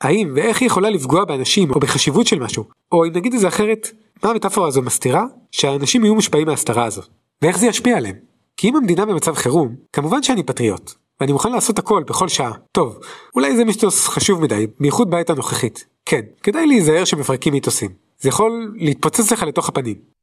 האם 0.00 0.32
ואיך 0.36 0.60
היא 0.60 0.66
יכולה 0.66 0.90
לפגוע 0.90 1.24
באנשים 1.24 1.70
או 1.70 1.80
בחשיבות 1.80 2.26
של 2.26 2.40
משהו, 2.40 2.64
או 2.92 3.04
אם 3.04 3.10
נגיד 3.12 3.34
את 3.34 3.40
זה 3.40 3.48
אחרת, 3.48 3.88
מה 4.22 4.30
המטאפורה 4.30 4.68
הזו 4.68 4.82
מסתירה? 4.82 5.24
שהאנשים 5.52 6.04
יהיו 6.04 6.14
מושפעים 6.14 6.46
מההסתרה 6.46 6.84
הזו. 6.84 7.02
ואיך 7.42 7.58
זה 7.58 7.66
ישפיע 7.66 7.96
עליהם? 7.96 8.16
כי 8.56 8.68
אם 8.68 8.76
המדינה 8.76 9.06
במצב 9.06 9.34
חירום, 9.34 9.74
כמובן 9.92 10.22
שאני 10.22 10.42
פטריוט, 10.42 10.92
ואני 11.20 11.32
מוכן 11.32 11.52
לעשות 11.52 11.78
הכל 11.78 12.02
בכל 12.02 12.28
שעה. 12.28 12.52
טוב, 12.72 12.98
אולי 13.34 13.56
זה 13.56 13.64
מיתוס 13.64 14.08
חשוב 14.08 14.42
מדי, 14.42 14.66
בייחוד 14.80 15.10
בעת 15.10 15.30
הנוכחית. 15.30 15.86
כן, 16.06 16.20
כדאי 16.42 16.66
להיזהר 16.66 17.04
שמפרקים 17.04 17.52
מיתוסים. 17.52 17.90
זה 18.20 18.28
יכול 18.28 18.74
להתפוצץ 18.76 19.32
לך 19.32 19.42
לתוך 19.42 19.68
הפנים. 19.68 20.13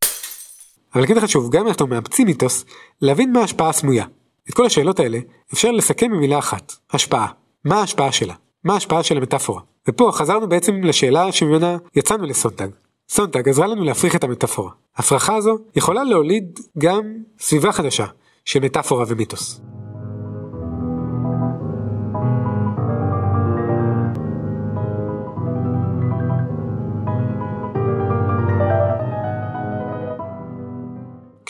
אבל 0.95 1.05
כן 1.05 1.19
חשוב, 1.19 1.49
גם 1.49 1.61
אם 1.61 1.67
אנחנו 1.67 1.87
מאמצים 1.87 2.27
מיתוס, 2.27 2.65
להבין 3.01 3.33
מה 3.33 3.39
ההשפעה 3.39 3.69
הסמויה. 3.69 4.05
את 4.49 4.53
כל 4.53 4.65
השאלות 4.65 4.99
האלה 4.99 5.19
אפשר 5.53 5.71
לסכם 5.71 6.11
במילה 6.11 6.39
אחת, 6.39 6.73
השפעה. 6.91 7.27
מה 7.65 7.79
ההשפעה 7.79 8.11
שלה? 8.11 8.33
מה 8.63 8.73
ההשפעה 8.73 9.03
של 9.03 9.17
המטאפורה? 9.17 9.61
ופה 9.87 10.11
חזרנו 10.13 10.49
בעצם 10.49 10.83
לשאלה 10.83 11.31
שממנה 11.31 11.77
יצאנו 11.95 12.25
לסונטג. 12.25 12.67
סונטג 13.09 13.49
עזרה 13.49 13.67
לנו 13.67 13.83
להפריך 13.83 14.15
את 14.15 14.23
המטאפורה. 14.23 14.71
ההפרחה 14.95 15.35
הזו 15.35 15.57
יכולה 15.75 16.03
להוליד 16.03 16.59
גם 16.77 17.01
סביבה 17.39 17.71
חדשה 17.71 18.05
של 18.45 18.59
מטאפורה 18.59 19.05
ומיתוס. 19.07 19.61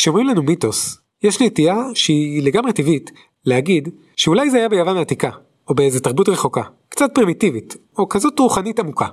כשאומרים 0.02 0.28
לנו 0.28 0.44
מיתוס, 0.44 0.98
יש 1.24 1.42
נטייה 1.42 1.76
שהיא 1.94 2.44
לגמרי 2.44 2.74
טבעית 2.74 3.12
להגיד 3.46 3.90
שאולי 4.16 4.50
זה 4.50 4.58
היה 4.58 4.70
ביוון 4.70 4.98
העתיקה, 4.98 5.30
או 5.68 5.76
באיזה 5.76 6.00
תרבות 6.00 6.30
רחוקה, 6.30 6.62
קצת 6.90 7.10
פרימיטיבית, 7.14 7.78
או 7.98 8.10
כזאת 8.10 8.40
רוחנית 8.40 8.80
עמוקה. 8.80 9.08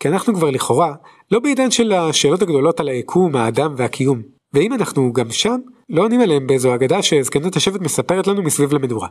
כי 0.00 0.08
אנחנו 0.08 0.34
כבר 0.34 0.50
לכאורה 0.50 0.94
לא 1.30 1.40
בעידן 1.40 1.70
של 1.70 1.92
השאלות 1.92 2.42
הגדולות 2.42 2.80
על 2.80 2.88
היקום, 2.88 3.36
האדם 3.36 3.74
והקיום. 3.76 4.22
ואם 4.54 4.72
אנחנו 4.72 5.12
גם 5.12 5.30
שם, 5.30 5.58
לא 5.88 6.02
עונים 6.02 6.20
עליהם 6.20 6.46
באיזו 6.46 6.74
אגדה 6.74 7.02
שזקנת 7.02 7.56
השבט 7.56 7.80
מספרת 7.80 8.26
לנו 8.26 8.42
מסביב 8.42 8.72
למדורה. 8.72 9.08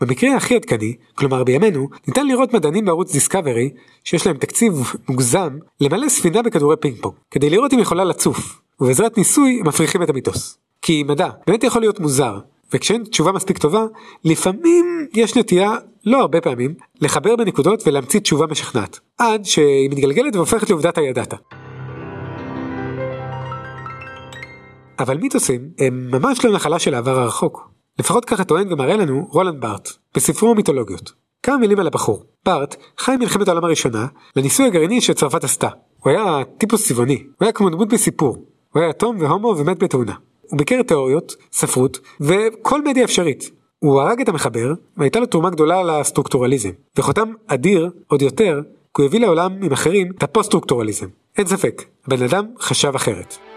במקרה 0.00 0.36
הכי 0.36 0.56
עדכני, 0.56 0.96
כלומר 1.14 1.44
בימינו, 1.44 1.88
ניתן 2.08 2.26
לראות 2.26 2.54
מדענים 2.54 2.84
בערוץ 2.84 3.12
דיסקאברי 3.12 3.70
שיש 4.04 4.26
להם 4.26 4.36
תקציב 4.36 4.72
מוגזם 5.08 5.58
למלא 5.80 6.08
ספינה 6.08 6.42
בכדורי 6.42 6.76
פינג 6.76 6.96
פונג, 7.00 7.14
כדי 7.30 7.50
לראות 7.50 7.72
אם 7.72 7.78
יכולה 7.78 8.04
לצוף, 8.04 8.60
ובעזרת 8.80 9.18
ניסוי 9.18 9.62
מפריכים 9.64 10.02
את 10.02 10.10
המיתוס. 10.10 10.58
כי 10.82 11.02
מדע 11.02 11.28
באמת 11.46 11.64
יכול 11.64 11.82
להיות 11.82 12.00
מוזר, 12.00 12.38
וכשאין 12.72 13.04
תשובה 13.04 13.32
מספיק 13.32 13.58
טובה, 13.58 13.84
לפעמים 14.24 15.06
יש 15.14 15.36
נטייה, 15.36 15.74
לא 16.06 16.20
הרבה 16.20 16.40
פעמים, 16.40 16.74
לחבר 17.00 17.36
נקודות 17.36 17.86
ולהמציא 17.86 18.20
תשובה 18.20 18.46
משכנעת, 18.46 19.00
עד 19.18 19.44
שהיא 19.44 19.90
מתגלגלת 19.90 20.36
והופכת 20.36 20.70
לעובדת 20.70 20.98
הידעת. 20.98 21.34
אבל 24.98 25.16
מיתוסים 25.16 25.60
הם 25.78 26.10
ממש 26.10 26.44
לא 26.44 26.52
נחלה 26.52 26.78
של 26.78 26.94
העבר 26.94 27.18
הרחוק. 27.18 27.70
לפחות 27.98 28.24
ככה 28.24 28.44
טוען 28.44 28.72
ומראה 28.72 28.96
לנו 28.96 29.28
רולנד 29.30 29.60
בארט, 29.60 29.88
בספרו 30.14 30.54
מיתולוגיות. 30.54 31.12
כמה 31.42 31.56
מילים 31.56 31.80
על 31.80 31.86
הבחור. 31.86 32.24
בארט 32.44 32.76
חי 32.98 33.05
בין 33.05 33.16
מלחמת 33.16 33.48
העולם 33.48 33.64
הראשונה 33.64 34.06
לניסוי 34.36 34.66
הגרעיני 34.66 35.00
שצרפת 35.00 35.44
עשתה. 35.44 35.68
הוא 36.00 36.10
היה 36.10 36.44
טיפוס 36.58 36.88
צבעוני, 36.88 37.14
הוא 37.14 37.36
היה 37.40 37.52
כמו 37.52 37.70
דמות 37.70 37.88
בסיפור. 37.88 38.36
הוא 38.72 38.80
היה 38.80 38.90
יתום 38.90 39.16
והומו 39.20 39.54
ומת 39.58 39.82
בתאונה. 39.82 40.14
הוא 40.40 40.58
ביקר 40.58 40.82
תיאוריות, 40.82 41.36
ספרות 41.52 41.98
וכל 42.20 42.82
מדיה 42.84 43.04
אפשרית. 43.04 43.50
הוא 43.78 44.00
הרג 44.00 44.20
את 44.20 44.28
המחבר 44.28 44.72
והייתה 44.96 45.20
לו 45.20 45.26
תרומה 45.26 45.50
גדולה 45.50 45.82
לסטרוקטורליזם. 45.82 46.70
וחותם 46.96 47.32
אדיר 47.46 47.90
עוד 48.06 48.22
יותר 48.22 48.60
כי 48.94 49.02
הוא 49.02 49.06
הביא 49.06 49.20
לעולם 49.20 49.62
עם 49.62 49.72
אחרים 49.72 50.10
את 50.18 50.22
הפוסט-סטרוקטורליזם. 50.22 51.06
אין 51.38 51.46
ספק, 51.46 51.82
הבן 52.06 52.22
אדם 52.22 52.46
חשב 52.58 52.94
אחרת. 52.94 53.49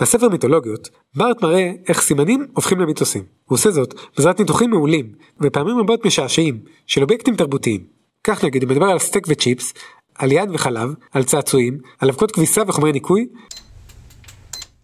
בספר 0.00 0.28
מיתולוגיות, 0.28 0.88
בארט 1.14 1.42
מראה 1.42 1.72
איך 1.88 2.00
סימנים 2.00 2.46
הופכים 2.54 2.80
למיתוסים. 2.80 3.22
הוא 3.44 3.56
עושה 3.56 3.70
זאת 3.70 3.94
בעזרת 4.16 4.40
ניתוחים 4.40 4.70
מעולים, 4.70 5.12
ופעמים 5.40 5.78
רבות 5.78 6.06
משעשעים, 6.06 6.60
של 6.86 7.02
אובייקטים 7.02 7.36
תרבותיים. 7.36 7.84
כך 8.24 8.44
נגיד, 8.44 8.62
אם 8.62 8.68
מדבר 8.68 8.86
על 8.86 8.98
סטייק 8.98 9.24
וצ'יפס, 9.28 9.74
על 10.14 10.32
יד 10.32 10.50
וחלב, 10.52 10.94
על 11.12 11.24
צעצועים, 11.24 11.78
על 11.98 12.08
אבקות 12.08 12.30
כביסה 12.30 12.62
וחומרי 12.66 12.92
ניקוי, 12.92 13.26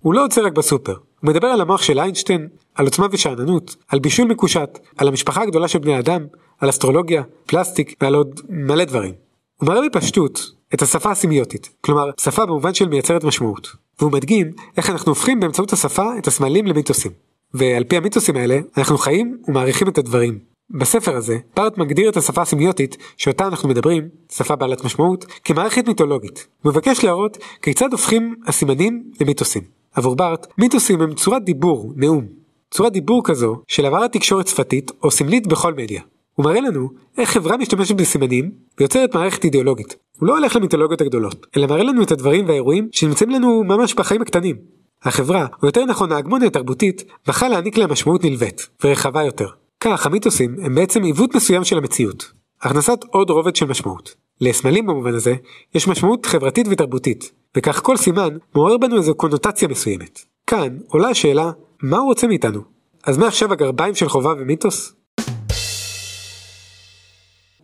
הוא 0.00 0.14
לא 0.14 0.24
עוצר 0.24 0.44
רק 0.44 0.52
בסופר, 0.52 0.92
הוא 0.92 1.30
מדבר 1.30 1.46
על 1.46 1.60
המוח 1.60 1.82
של 1.82 2.00
איינשטיין, 2.00 2.48
על 2.74 2.84
עוצמה 2.84 3.06
ושאננות, 3.12 3.76
על 3.88 3.98
בישול 3.98 4.28
מקושט, 4.28 4.78
על 4.96 5.08
המשפחה 5.08 5.42
הגדולה 5.42 5.68
של 5.68 5.78
בני 5.78 5.98
אדם, 5.98 6.26
על 6.58 6.68
אסטרולוגיה, 6.68 7.22
פלסטיק 7.46 7.94
ועל 8.00 8.14
עוד 8.14 8.40
מלא 8.48 8.84
דברים. 8.84 9.14
הוא 9.56 9.68
מראה 9.68 9.88
בפשטות 9.88 10.40
את 10.74 10.82
השפה 10.82 11.10
הסימיוטית, 11.10 11.70
כלומר 11.80 12.10
שפה 12.20 12.46
במובן 12.46 12.74
של 12.74 12.88
מייצרת 12.88 13.24
משמעות. 13.24 13.68
והוא 14.00 14.12
מדגים 14.12 14.50
איך 14.76 14.90
אנחנו 14.90 15.10
הופכים 15.10 15.40
באמצעות 15.40 15.72
השפה 15.72 16.18
את 16.18 16.26
הסמלים 16.26 16.66
למיתוסים. 16.66 17.12
ועל 17.54 17.84
פי 17.84 17.96
המיתוסים 17.96 18.36
האלה 18.36 18.58
אנחנו 18.78 18.98
חיים 18.98 19.38
ומעריכים 19.48 19.88
את 19.88 19.98
הדברים. 19.98 20.38
בספר 20.70 21.16
הזה 21.16 21.38
פארט 21.54 21.78
מגדיר 21.78 22.08
את 22.08 22.16
השפה 22.16 22.42
הסימיוטית 22.42 22.96
שאותה 23.16 23.46
אנחנו 23.46 23.68
מדברים, 23.68 24.08
שפה 24.32 24.56
בעלת 24.56 24.84
משמעות, 24.84 25.24
כמערכת 25.44 25.88
מיתולוגית. 25.88 26.46
הוא 26.62 26.72
מבקש 26.72 27.04
להראות 27.04 27.38
כיצד 27.62 27.92
הופכים 27.92 28.34
הסימנים 28.46 29.02
למיתוסים. 29.20 29.62
עבור 29.94 30.16
בארט, 30.16 30.46
מיתוסים 30.58 31.00
הם 31.00 31.14
צורת 31.14 31.44
דיבור, 31.44 31.92
נאום. 31.96 32.26
צורת 32.70 32.92
דיבור 32.92 33.22
כזו 33.24 33.56
של 33.68 33.84
העברת 33.84 34.12
תקשורת 34.12 34.48
שפתית 34.48 34.90
או 35.02 35.10
סמלית 35.10 35.46
בכל 35.46 35.74
מדיה. 35.74 36.02
הוא 36.40 36.44
מראה 36.44 36.60
לנו 36.60 36.88
איך 37.18 37.30
חברה 37.30 37.56
משתמשת 37.56 37.94
בסימנים 37.96 38.50
ויוצרת 38.78 39.14
מערכת 39.14 39.44
אידיאולוגית. 39.44 39.96
הוא 40.18 40.28
לא 40.28 40.38
הולך 40.38 40.56
למיתולוגיות 40.56 41.00
הגדולות, 41.00 41.46
אלא 41.56 41.66
מראה 41.66 41.82
לנו 41.82 42.02
את 42.02 42.10
הדברים 42.10 42.48
והאירועים 42.48 42.88
שנמצאים 42.92 43.30
לנו 43.30 43.64
ממש 43.64 43.94
בחיים 43.94 44.22
הקטנים. 44.22 44.56
החברה, 45.02 45.46
או 45.62 45.66
יותר 45.66 45.84
נכון 45.84 46.12
ההגמוניה 46.12 46.48
התרבותית, 46.48 47.04
בחרה 47.26 47.48
להעניק 47.48 47.76
להם 47.76 47.92
משמעות 47.92 48.24
נלווית, 48.24 48.68
ורחבה 48.84 49.22
יותר. 49.22 49.48
כך 49.80 50.06
המיתוסים 50.06 50.56
הם 50.62 50.74
בעצם 50.74 51.02
עיוות 51.02 51.36
מסוים 51.36 51.64
של 51.64 51.78
המציאות. 51.78 52.32
הכנסת 52.62 53.04
עוד 53.10 53.30
רובד 53.30 53.56
של 53.56 53.66
משמעות. 53.66 54.14
לסמלים 54.40 54.86
במובן 54.86 55.14
הזה, 55.14 55.34
יש 55.74 55.88
משמעות 55.88 56.26
חברתית 56.26 56.66
ותרבותית, 56.70 57.32
וכך 57.56 57.80
כל 57.82 57.96
סימן 57.96 58.36
מעורר 58.54 58.78
בנו 58.78 58.96
איזו 58.96 59.14
קונוטציה 59.14 59.68
מסוימת. 59.68 60.20
כאן 60.46 60.78
עולה 60.86 61.08
השאלה, 61.08 61.50
מה 61.82 61.98
הוא 61.98 62.06
רוצה 62.06 62.26
מאיתנו? 62.26 62.60
אז 63.04 63.18
מעכשיו 63.18 63.52
הגרביים 63.52 63.94
של 63.94 64.08
חובה 64.08 64.32
ומיתוס? 64.38 64.99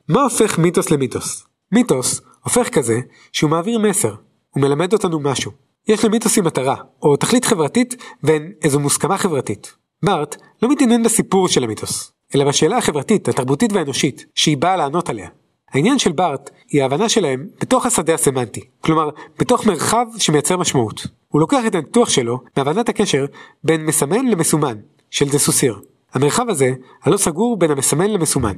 מה 0.09 0.23
הופך 0.23 0.59
מיתוס 0.59 0.91
למיתוס? 0.91 1.47
מיתוס 1.73 2.21
הופך 2.45 2.69
כזה 2.69 3.01
שהוא 3.33 3.51
מעביר 3.51 3.79
מסר, 3.79 4.15
הוא 4.51 4.63
מלמד 4.63 4.93
אותנו 4.93 5.21
משהו. 5.21 5.53
יש 5.89 6.05
למיתוסים 6.05 6.45
מטרה, 6.45 6.77
או 7.03 7.17
תכלית 7.17 7.45
חברתית 7.45 8.03
ואין 8.23 8.53
איזו 8.63 8.81
מוסכמה 8.81 9.19
חברתית. 9.19 9.75
בארט 10.03 10.37
לא 10.63 10.69
מתעניין 10.69 11.03
בסיפור 11.03 11.49
של 11.49 11.65
המיתוס, 11.65 12.13
אלא 12.35 12.45
בשאלה 12.45 12.77
החברתית, 12.77 13.29
התרבותית 13.29 13.73
והאנושית, 13.73 14.27
שהיא 14.35 14.57
באה 14.57 14.77
לענות 14.77 15.09
עליה. 15.09 15.29
העניין 15.71 15.99
של 15.99 16.13
בארט 16.13 16.51
היא 16.69 16.83
ההבנה 16.83 17.09
שלהם 17.09 17.47
בתוך 17.61 17.87
השדה 17.87 18.15
הסמנטי, 18.15 18.61
כלומר 18.81 19.11
בתוך 19.39 19.67
מרחב 19.67 20.07
שמייצר 20.19 20.57
משמעות. 20.57 21.07
הוא 21.29 21.41
לוקח 21.41 21.63
את 21.67 21.75
הניתוח 21.75 22.09
שלו 22.09 22.41
מהבנת 22.57 22.89
הקשר 22.89 23.27
בין 23.65 23.87
מסמן 23.87 24.27
למסומן, 24.27 24.77
של 25.11 25.29
דה 25.29 25.39
סוסיר. 25.39 25.81
המרחב 26.15 26.49
הזה 26.49 26.73
הלא 27.03 27.17
סגור 27.17 27.59
בין 27.59 27.71
המסמן 27.71 28.11
למסומן. 28.11 28.57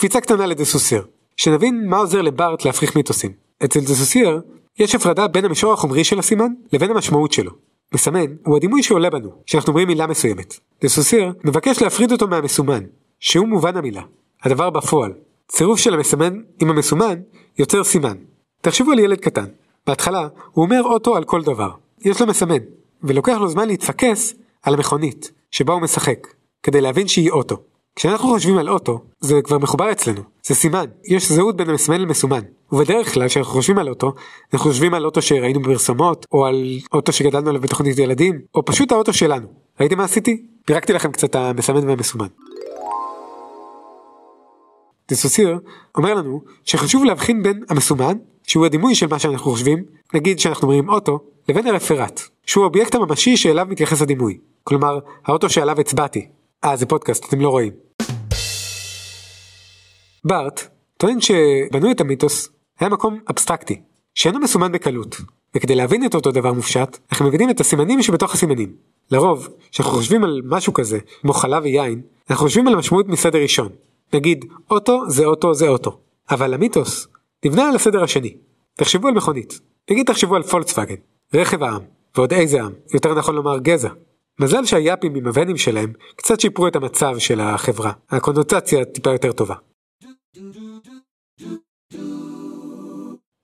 קפיצה 0.00 0.20
קטנה 0.20 0.46
לדסוסיר, 0.46 1.06
שנבין 1.36 1.88
מה 1.88 1.96
עוזר 1.96 2.22
לבארט 2.22 2.64
להפריך 2.64 2.96
מיתוסים. 2.96 3.32
אצל 3.64 3.80
דסוסיר 3.80 4.40
יש 4.78 4.94
הפרדה 4.94 5.28
בין 5.28 5.44
המישור 5.44 5.72
החומרי 5.72 6.04
של 6.04 6.18
הסימן 6.18 6.52
לבין 6.72 6.90
המשמעות 6.90 7.32
שלו. 7.32 7.50
מסמן 7.94 8.26
הוא 8.44 8.56
הדימוי 8.56 8.82
שעולה 8.82 9.10
בנו, 9.10 9.30
כשאנחנו 9.46 9.70
אומרים 9.70 9.88
מילה 9.88 10.06
מסוימת. 10.06 10.54
דסוסיר 10.82 11.32
מבקש 11.44 11.82
להפריד 11.82 12.12
אותו 12.12 12.28
מהמסומן, 12.28 12.84
שהוא 13.18 13.48
מובן 13.48 13.76
המילה. 13.76 14.02
הדבר 14.42 14.70
בפועל, 14.70 15.12
צירוף 15.48 15.78
של 15.78 15.94
המסמן 15.94 16.40
עם 16.60 16.70
המסומן 16.70 17.20
יוצר 17.58 17.84
סימן. 17.84 18.16
תחשבו 18.60 18.92
על 18.92 18.98
ילד 18.98 19.20
קטן. 19.20 19.46
בהתחלה 19.86 20.28
הוא 20.52 20.64
אומר 20.64 20.82
אוטו 20.82 21.16
על 21.16 21.24
כל 21.24 21.42
דבר. 21.42 21.70
יש 22.04 22.20
לו 22.20 22.26
מסמן, 22.26 22.62
ולוקח 23.02 23.36
לו 23.40 23.48
זמן 23.48 23.66
להתפקס 23.66 24.34
על 24.62 24.74
המכונית 24.74 25.30
שבה 25.50 25.72
הוא 25.72 25.82
משחק, 25.82 26.26
כדי 26.62 26.80
להבין 26.80 27.08
שהיא 27.08 27.30
אוטו. 27.30 27.69
כשאנחנו 27.96 28.28
חושבים 28.28 28.58
על 28.58 28.68
אוטו, 28.68 28.98
זה 29.20 29.42
כבר 29.44 29.58
מחובר 29.58 29.92
אצלנו, 29.92 30.20
זה 30.42 30.54
סימן, 30.54 30.84
יש 31.04 31.32
זהות 31.32 31.56
בין 31.56 31.70
המסמן 31.70 32.00
למסומן. 32.00 32.40
ובדרך 32.72 33.14
כלל 33.14 33.28
כשאנחנו 33.28 33.52
חושבים 33.52 33.78
על 33.78 33.88
אוטו, 33.88 34.12
אנחנו 34.54 34.70
חושבים 34.70 34.94
על 34.94 35.04
אוטו 35.04 35.22
שראינו 35.22 35.60
בפרסומות, 35.60 36.26
או 36.32 36.46
על 36.46 36.78
אוטו 36.92 37.12
שגדלנו 37.12 37.48
עליו 37.48 37.60
בתוכנית 37.60 37.98
ילדים, 37.98 38.40
או 38.54 38.64
פשוט 38.64 38.92
האוטו 38.92 39.12
שלנו. 39.12 39.46
ראיתם 39.80 39.98
מה 39.98 40.04
עשיתי? 40.04 40.46
פירקתי 40.66 40.92
לכם 40.92 41.12
קצת 41.12 41.34
המסמן 41.34 41.88
והמסומן. 41.88 42.26
דה 45.10 45.24
סוסיר 45.24 45.58
אומר 45.96 46.14
לנו 46.14 46.40
שחשוב 46.64 47.04
להבחין 47.04 47.42
בין 47.42 47.62
המסומן, 47.68 48.16
שהוא 48.46 48.66
הדימוי 48.66 48.94
של 48.94 49.06
מה 49.06 49.18
שאנחנו 49.18 49.50
חושבים, 49.50 49.84
נגיד 50.14 50.38
שאנחנו 50.38 50.68
אומרים 50.68 50.88
אוטו, 50.88 51.18
לבין 51.48 51.66
הרפרנט, 51.66 52.20
שהוא 52.46 52.64
האובייקט 52.64 52.94
הממשי 52.94 53.36
שאליו 53.36 53.66
מתייחס 53.68 54.02
הדימוי. 54.02 54.38
כלומר, 54.64 54.98
האוטו 55.24 55.48
שעליו 55.48 55.80
הצבעתי. 55.80 56.28
אה, 56.64 56.76
זה 56.76 56.86
פודקאסט, 56.86 57.24
אתם 57.28 57.40
לא 57.40 57.48
רואים. 57.48 57.72
בארט 60.24 60.68
טוען 60.96 61.20
שבנוי 61.20 62.00
המיתוס 62.00 62.48
היה 62.80 62.88
מקום 62.90 63.20
אבסטרקטי, 63.30 63.80
שאינו 64.14 64.38
מסומן 64.38 64.72
בקלות, 64.72 65.16
וכדי 65.54 65.74
להבין 65.74 66.06
את 66.06 66.14
אותו 66.14 66.32
דבר 66.32 66.52
מופשט, 66.52 66.98
אנחנו 67.12 67.26
מבינים 67.26 67.50
את 67.50 67.60
הסימנים 67.60 68.02
שבתוך 68.02 68.34
הסימנים. 68.34 68.72
לרוב, 69.10 69.48
כשאנחנו 69.70 69.92
חושבים 69.92 70.24
על 70.24 70.40
משהו 70.44 70.72
כזה, 70.72 70.98
כמו 71.20 71.32
חלב 71.32 71.62
ויין, 71.62 72.02
אנחנו 72.30 72.46
חושבים 72.46 72.68
על 72.68 72.74
המשמעות 72.74 73.08
מסדר 73.08 73.42
ראשון. 73.42 73.68
נגיד, 74.14 74.44
אוטו 74.70 75.02
זה 75.08 75.24
אוטו 75.24 75.54
זה 75.54 75.68
אוטו. 75.68 75.98
אבל 76.30 76.54
המיתוס 76.54 77.08
נבנה 77.44 77.68
על 77.68 77.76
הסדר 77.76 78.02
השני. 78.02 78.36
תחשבו 78.74 79.08
על 79.08 79.14
מכונית. 79.14 79.60
נגיד 79.90 80.06
תחשבו 80.06 80.36
על 80.36 80.42
פולקסווגן, 80.42 80.94
רכב 81.34 81.62
העם, 81.62 81.82
ועוד 82.16 82.32
איזה 82.32 82.62
עם, 82.62 82.72
יותר 82.94 83.14
נכון 83.14 83.34
לומר 83.34 83.58
גזע. 83.58 83.88
מזל 84.40 84.64
שהיאפים 84.64 85.14
עם 85.14 85.26
הוונים 85.26 85.56
שלהם 85.56 85.92
קצת 86.16 86.40
שיפרו 86.40 86.66
את 86.66 86.76
המצב 86.76 87.18
של 87.18 87.40
החברה. 87.40 87.92
הקונוטציה 88.10 88.84
טיפה 88.84 89.10
יותר 89.10 89.32
טובה. 89.32 89.54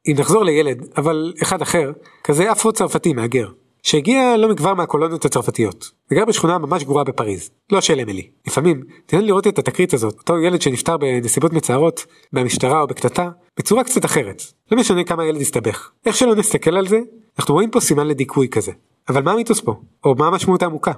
אם 0.09 0.15
נחזור 0.19 0.45
לילד, 0.45 0.89
אבל 0.97 1.33
אחד 1.43 1.63
אחר, 1.63 1.93
כזה 2.25 2.53
אפרו 2.53 2.73
צרפתי 2.73 3.13
מהגר, 3.13 3.49
שהגיע 3.83 4.37
לא 4.37 4.49
מכבר 4.49 4.75
מהקולוניות 4.75 5.25
הצרפתיות, 5.25 5.91
וגר 6.11 6.25
בשכונה 6.25 6.59
ממש 6.59 6.85
גרועה 6.85 7.05
בפריז, 7.05 7.51
לא 7.73 7.81
של 7.81 8.01
אמילי. 8.01 8.31
לפעמים, 8.47 8.83
תן 9.07 9.25
לראות 9.25 9.47
את 9.47 9.59
התקרית 9.59 9.95
הזאת, 9.95 10.19
אותו 10.19 10.39
ילד 10.39 10.63
שנפטר 10.63 10.97
בנסיבות 10.97 11.53
מצערות, 11.53 12.07
במשטרה 12.33 12.81
או 12.81 12.87
בקטטה, 12.87 13.31
בצורה 13.59 13.85
קצת 13.85 14.05
אחרת. 14.05 14.43
לא 14.73 14.79
משנה 14.79 15.05
כמה 15.05 15.23
הילד 15.23 15.41
הסתבך. 15.41 15.91
איך 16.07 16.17
שלא 16.17 16.35
נסתכל 16.35 16.77
על 16.77 16.89
זה, 16.89 17.01
אנחנו 17.39 17.55
רואים 17.55 17.71
פה 17.71 17.81
סימן 17.81 18.07
לדיכוי 18.07 18.49
כזה. 18.49 18.73
אבל 19.09 19.23
מה 19.23 19.33
המיתוס 19.33 19.61
פה? 19.61 19.75
או 20.05 20.15
מה 20.15 20.27
המשמעות 20.27 20.63
העמוקה? 20.63 20.93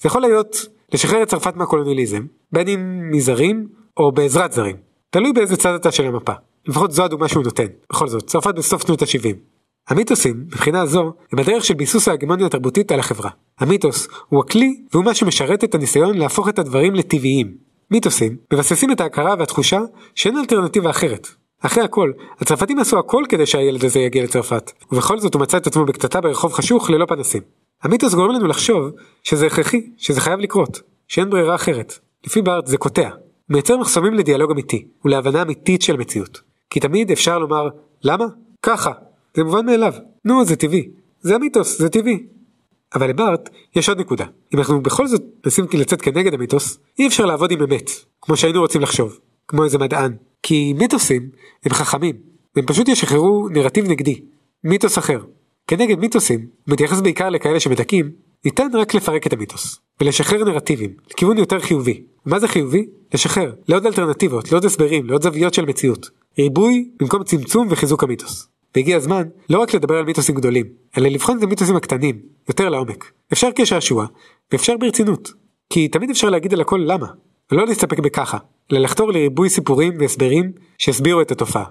זה 0.00 0.06
יכול 0.06 0.22
להיות 0.22 0.66
לשחרר 0.92 1.22
את 1.22 1.28
צרפת 1.28 1.56
מהקולוניאליזם, 1.56 2.22
בין 2.52 2.68
אם 2.68 3.10
מזרים 3.10 3.68
או 3.96 4.12
בעזרת 4.12 4.52
זרים. 4.52 4.76
תלוי 5.10 5.32
באיזה 5.32 5.56
צד 5.56 5.74
אתה 5.74 5.92
של 5.92 6.06
המפה. 6.06 6.32
לפחות 6.66 6.92
זו 6.92 7.04
הדוגמה 7.04 7.28
שהוא 7.28 7.44
נותן. 7.44 7.66
בכל 7.90 8.08
זאת, 8.08 8.26
צרפת 8.26 8.54
בסוף 8.54 8.86
שנות 8.86 9.02
ה-70. 9.02 9.36
המיתוסים, 9.88 10.36
מבחינה 10.36 10.86
זו, 10.86 11.12
הם 11.32 11.38
הדרך 11.38 11.64
של 11.64 11.74
ביסוס 11.74 12.08
ההגמוניה 12.08 12.46
התרבותית 12.46 12.92
על 12.92 13.00
החברה. 13.00 13.30
המיתוס 13.58 14.08
הוא 14.28 14.40
הכלי 14.40 14.80
והוא 14.92 15.04
מה 15.04 15.14
שמשרת 15.14 15.64
את 15.64 15.74
הניסיון 15.74 16.18
להפוך 16.18 16.48
את 16.48 16.58
הדברים 16.58 16.94
לטבעיים. 16.94 17.54
מיתוסים 17.90 18.36
מבססים 18.52 18.92
את 18.92 19.00
ההכרה 19.00 19.34
והתחושה 19.38 19.80
שאין 20.14 20.36
אלטרנטיבה 20.36 20.90
אחרת. 20.90 21.28
אחרי 21.62 21.84
הכל, 21.84 22.12
הצרפתים 22.40 22.78
עשו 22.78 22.98
הכל 22.98 23.24
כדי 23.28 23.46
שהילד 23.46 23.84
הזה 23.84 23.98
יגיע 23.98 24.24
לצרפת, 24.24 24.72
ובכל 24.92 25.18
זאת 25.18 25.34
הוא 25.34 25.42
מצא 25.42 25.56
את 25.56 25.66
עצמו 25.66 25.84
בקטטה 25.84 26.20
ברחוב 26.20 26.52
חשוך 26.52 26.90
ללא 26.90 27.06
פנסים. 27.06 27.42
המיתוס 27.82 28.14
גורם 28.14 28.30
לנו 28.30 28.46
לחשוב 28.46 28.90
שזה 29.22 29.46
הכרחי, 29.46 29.90
שזה 29.96 30.20
חייב 30.20 30.40
לקרות, 30.40 30.80
שאין 31.08 31.30
ברירה 31.30 31.54
אחרת. 31.54 31.98
לפי 32.26 32.42
בארט 32.42 32.66
זה 32.66 32.76
קוטע, 32.76 33.08
מייצר 33.48 33.76
מחסומים 33.76 34.14
לדיאלוג 34.14 34.50
אמיתי, 34.50 34.86
ולהבנה 35.04 35.42
אמיתית 35.42 35.82
של 35.82 35.96
מציאות. 35.96 36.40
כי 36.70 36.80
תמיד 36.80 37.10
אפשר 37.10 37.38
לומר, 37.38 37.68
למה? 38.04 38.24
ככה. 38.62 38.92
זה 39.36 39.44
מובן 39.44 39.66
מאליו. 39.66 39.94
נו, 40.24 40.44
זה 40.44 40.56
טבעי. 40.56 40.88
זה 41.20 41.34
המיתוס, 41.34 41.78
זה 41.78 41.88
טבעי. 41.88 42.26
אבל 42.94 43.08
לבארט 43.08 43.50
יש 43.76 43.88
עוד 43.88 44.00
נקודה. 44.00 44.24
אם 44.54 44.58
אנחנו 44.58 44.82
בכל 44.82 45.06
זאת 45.06 45.22
מנסים 45.44 45.66
לצאת 45.74 46.02
כנגד 46.02 46.34
המיתוס, 46.34 46.78
אי 46.98 47.06
אפשר 47.06 47.24
לעבוד 47.24 47.50
עם 47.50 47.62
אמת, 47.62 47.90
כמו 48.22 48.36
שהיינו 48.36 48.60
רוצים 48.60 48.82
לחשוב, 48.82 49.18
כמו 49.52 49.64
איזה 49.64 49.78
מדען. 49.78 50.16
כי 50.42 50.72
מיתוסים 50.72 51.28
הם 51.64 51.72
חכמים, 51.72 52.16
והם 52.56 52.66
פשוט 52.66 52.88
ישחררו 52.88 53.48
נרטיב 53.48 53.90
נגדי, 53.90 54.20
מיתוס 54.64 54.98
אחר. 54.98 55.20
כנגד 55.66 55.98
מיתוסים, 55.98 56.46
מתייחס 56.66 57.00
בעיקר 57.00 57.28
לכאלה 57.28 57.60
שמדכאים, 57.60 58.10
ניתן 58.44 58.68
רק 58.74 58.94
לפרק 58.94 59.26
את 59.26 59.32
המיתוס, 59.32 59.80
ולשחרר 60.00 60.44
נרטיבים, 60.44 60.90
לכיוון 61.10 61.38
יותר 61.38 61.60
חיובי. 61.60 62.04
מה 62.26 62.38
זה 62.38 62.48
חיובי? 62.48 62.86
לשחרר, 63.14 63.52
לעוד 63.68 63.86
אלטרנטיבות, 63.86 64.52
לעוד 64.52 64.64
הסברים, 64.64 65.06
לעוד 65.06 65.22
זוויות 65.22 65.54
של 65.54 65.64
מציאות. 65.64 66.10
ריבוי 66.38 66.90
במקום 67.00 67.24
צמצום 67.24 67.66
וחיזוק 67.70 68.02
המיתוס. 68.02 68.48
והגיע 68.74 68.96
הזמן 68.96 69.22
לא 69.50 69.58
רק 69.58 69.74
לדבר 69.74 69.94
על 69.94 70.04
מיתוסים 70.04 70.34
גדולים, 70.34 70.66
אלא 70.98 71.08
לבחון 71.08 71.38
את 71.38 71.42
המיתוסים 71.42 71.76
הקטנים, 71.76 72.18
יותר 72.48 72.68
לעומק. 72.68 73.12
אפשר 73.32 73.48
כשעשוע, 73.54 74.06
ואפשר 74.52 74.76
ברצינות. 74.76 75.32
כי 75.70 75.88
תמיד 75.88 76.10
אפשר 76.10 76.30
להגיד 76.30 76.52
על 76.52 76.60
הכל 76.60 76.84
למה, 76.86 77.06
ולא 77.52 77.66
להסתפק 77.66 77.98
בככה, 77.98 78.38
אלא 78.72 78.80
לחתור 78.80 79.12
לריבוי 79.12 79.48
סיפורים 79.48 79.92
והסברים 79.98 80.52
שיסבירו 80.78 81.20
את 81.20 81.30
התופעה. 81.30 81.64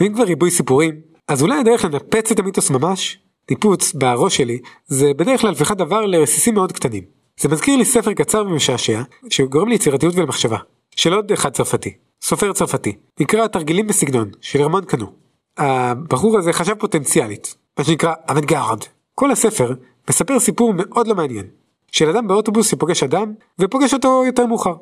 ואם 0.00 0.14
כבר 0.14 0.24
ריבוי 0.24 0.50
סיפורים, 0.50 0.94
אז 1.28 1.42
אולי 1.42 1.58
הדרך 1.58 1.84
לנפץ 1.84 2.30
את 2.30 2.38
המיתוס 2.38 2.70
ממש 2.70 3.18
ניפוץ 3.50 3.92
בראש 3.92 4.36
שלי 4.36 4.58
זה 4.86 5.14
בדרך 5.16 5.40
כלל 5.40 5.52
הפיכת 5.52 5.76
דבר 5.76 6.06
לרסיסים 6.06 6.54
מאוד 6.54 6.72
קטנים. 6.72 7.02
זה 7.40 7.48
מזכיר 7.48 7.76
לי 7.76 7.84
ספר 7.84 8.12
קצר 8.12 8.44
ומשעשע 8.46 9.02
שגורם 9.30 9.68
ליצירתיות 9.68 10.14
ולמחשבה 10.16 10.58
של 10.96 11.14
עוד 11.14 11.32
אחד 11.32 11.52
צרפתי, 11.52 11.94
סופר 12.22 12.52
צרפתי, 12.52 12.96
נקרא 13.20 13.46
תרגילים 13.46 13.86
בסגנון 13.86 14.30
של 14.40 14.62
רמון 14.62 14.84
קנו. 14.84 15.21
הבחור 15.58 16.38
הזה 16.38 16.52
חשב 16.52 16.74
פוטנציאלית, 16.74 17.54
מה 17.78 17.84
שנקרא 17.84 18.14
אבנגרד. 18.30 18.78
כל 19.14 19.30
הספר 19.30 19.74
מספר 20.10 20.40
סיפור 20.40 20.74
מאוד 20.76 21.06
לא 21.06 21.14
מעניין, 21.14 21.46
של 21.92 22.08
אדם 22.08 22.28
באוטובוס 22.28 22.70
שפוגש 22.70 23.02
אדם 23.02 23.32
ופוגש 23.58 23.94
אותו 23.94 24.22
יותר 24.26 24.46
מאוחר. 24.46 24.74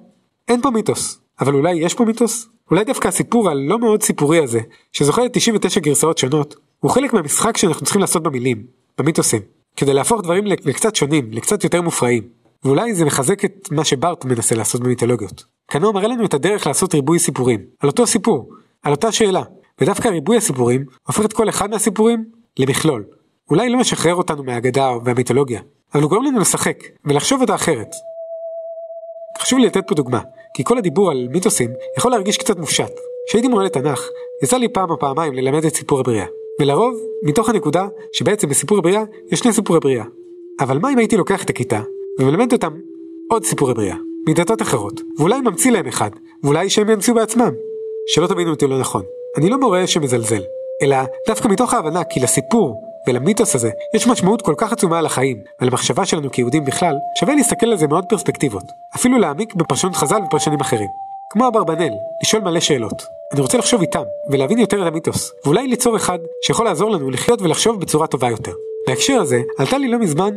אין 0.48 0.62
פה 0.62 0.70
מיתוס, 0.70 1.20
אבל 1.40 1.54
אולי 1.54 1.74
יש 1.74 1.94
פה 1.94 2.04
מיתוס? 2.04 2.48
אולי 2.70 2.85
דווקא 2.85 3.09
הסיפור 3.09 3.50
הלא 3.50 3.78
מאוד 3.78 4.02
סיפורי 4.02 4.38
הזה, 4.38 4.61
שזוכה 4.92 5.22
ל-99 5.22 5.80
גרסאות 5.80 6.18
שונות, 6.18 6.56
הוא 6.80 6.90
חלק 6.90 7.12
מהמשחק 7.12 7.56
שאנחנו 7.56 7.85
צריכים 7.85 8.00
לעשות 8.00 8.22
במילים, 8.22 8.66
במיתוסים, 8.98 9.42
כדי 9.76 9.94
להפוך 9.94 10.22
דברים 10.22 10.46
לקצת 10.46 10.96
שונים, 10.96 11.33
לקצת 11.33 11.64
יותר 11.64 11.83
מופרעים. 11.83 12.22
ואולי 12.64 12.94
זה 12.94 13.04
מחזק 13.04 13.44
את 13.44 13.68
מה 13.70 13.85
שבארט 13.85 14.24
מנסה 14.24 14.54
לעשות 14.54 14.80
במיתולוגיות. 14.80 15.44
קנו 15.66 15.92
מראה 15.92 16.09
לנו 16.09 16.24
את 16.24 16.35
הדרך 16.35 16.66
לעשות 16.66 16.94
ריבוי 16.94 17.18
סיפורים, 17.18 17.61
על 17.80 17.88
אותו 17.88 18.06
סיפור, 18.06 18.50
על 18.83 18.92
אותה 18.92 19.12
שאלה, 19.12 19.42
ודווקא 19.80 20.08
ריבוי 20.08 20.36
הסיפורים 20.36 20.84
הופך 21.06 21.24
את 21.24 21.32
כל 21.32 21.48
אחד 21.48 21.70
מהסיפורים 21.70 22.24
למכלול. 22.58 23.04
אולי 23.50 23.68
לא 23.68 23.78
משחרר 23.78 24.14
אותנו 24.14 24.44
מהאגדה 24.44 24.90
והמיתולוגיה, 25.04 25.60
אבל 25.94 26.02
הוא 26.02 26.10
גורם 26.10 26.24
לנו 26.24 26.40
לשחק 26.40 26.78
ולחשוב 27.04 27.40
אותה 27.40 27.54
אחרת. 27.54 27.88
חשוב 29.38 29.58
לי 29.58 29.66
לתת 29.66 29.82
פה 29.88 29.94
דוגמה, 29.94 30.20
כי 30.54 30.64
כל 30.64 30.78
הדיבור 30.78 31.10
על 31.10 31.28
מיתוסים 31.30 31.70
יכול 31.98 32.10
להרגיש 32.10 32.38
קצת 32.38 32.58
מופשט. 32.58 32.92
כשהייתי 33.28 33.48
מורה 33.48 33.64
לתנ"ך, 33.64 34.08
יצא 34.42 34.56
לי 34.56 34.68
פעם 34.68 34.90
או 34.90 34.98
פעמיים 34.98 35.32
ללמד 35.32 35.64
את 35.64 35.74
סיפור 35.74 36.00
הבריאה. 36.00 36.26
ולרוב, 36.60 36.94
מתוך 37.22 37.48
הנקודה 37.48 37.86
שבעצם 38.12 38.48
בסיפור 38.48 38.78
הבריאה 38.78 39.02
יש 39.32 39.38
שני 39.38 39.52
סיפורי 39.52 39.80
בריאה. 39.80 40.04
אבל 40.60 40.78
מה 40.78 40.92
אם 40.92 40.98
הייתי 40.98 41.16
לוקח 41.16 41.44
את 41.44 41.50
הכיתה 41.50 41.80
ומלמד 42.18 42.52
אותם 42.52 42.72
עוד 43.30 43.44
סיפורי 43.44 43.74
בריאה, 43.74 43.96
מדתות 44.28 44.62
אחרות, 44.62 45.00
ואולי 45.18 45.40
ממציא 45.40 45.70
להם 45.70 45.86
אחד, 45.86 46.10
ואולי 46.42 46.70
שהם 46.70 46.90
ימציאו 46.90 47.16
בעצמם. 47.16 47.52
שלא 48.06 48.26
תבינו 48.26 48.50
אותי 48.50 48.66
לא 48.66 48.78
נכון, 48.80 49.02
אני 49.36 49.50
לא 49.50 49.60
מורה 49.60 49.86
שמזלזל, 49.86 50.42
אלא 50.82 50.96
דווקא 51.26 51.48
מתוך 51.48 51.74
ההבנה 51.74 52.04
כי 52.04 52.20
לסיפור 52.20 52.82
ולמיתוס 53.06 53.54
הזה 53.54 53.70
יש 53.94 54.06
משמעות 54.06 54.42
כל 54.42 54.54
כך 54.56 54.72
עצומה 54.72 54.98
על 54.98 55.06
החיים 55.06 55.42
ועל 55.60 55.70
שלנו 56.04 56.30
כיהודים 56.30 56.64
בכלל, 56.64 56.94
שווה 57.20 57.34
להסתכל 57.34 57.66
על 57.66 57.76
זה 57.76 57.86
מעוד 57.86 58.04
פרספקטיבות, 58.08 58.64
אפילו 58.96 59.18
להעמיק 59.18 59.54
בפרשנות 59.54 59.96
חז"ל 59.96 60.20
ופרשנים 60.26 60.60
אחרים. 60.60 60.88
כמו 61.32 61.48
אברבנאל, 61.48 61.92
לשאול 62.22 62.42
מלא 62.42 62.60
שאלות. 62.60 63.02
אני 63.32 63.40
רוצה 63.40 63.58
לחשוב 63.58 63.80
איתם, 63.80 64.02
ולהבין 64.30 64.58
יותר 64.58 64.82
את 64.82 64.86
המיתוס, 64.86 65.32
ואולי 65.44 65.68
ליצור 65.68 65.96
אחד 65.96 66.18
שיכול 66.42 66.64
לעזור 66.64 66.90
לנו 66.90 67.10
לחיות 67.10 67.42
ולחשוב 67.42 67.80
בצורה 67.80 68.06
טובה 68.06 68.30
יותר. 68.30 68.52
בהקשר 68.86 69.20
הזה, 69.20 69.42
עלתה 69.58 69.78
לי 69.78 69.88
לא 69.88 69.98
מזמן, 69.98 70.30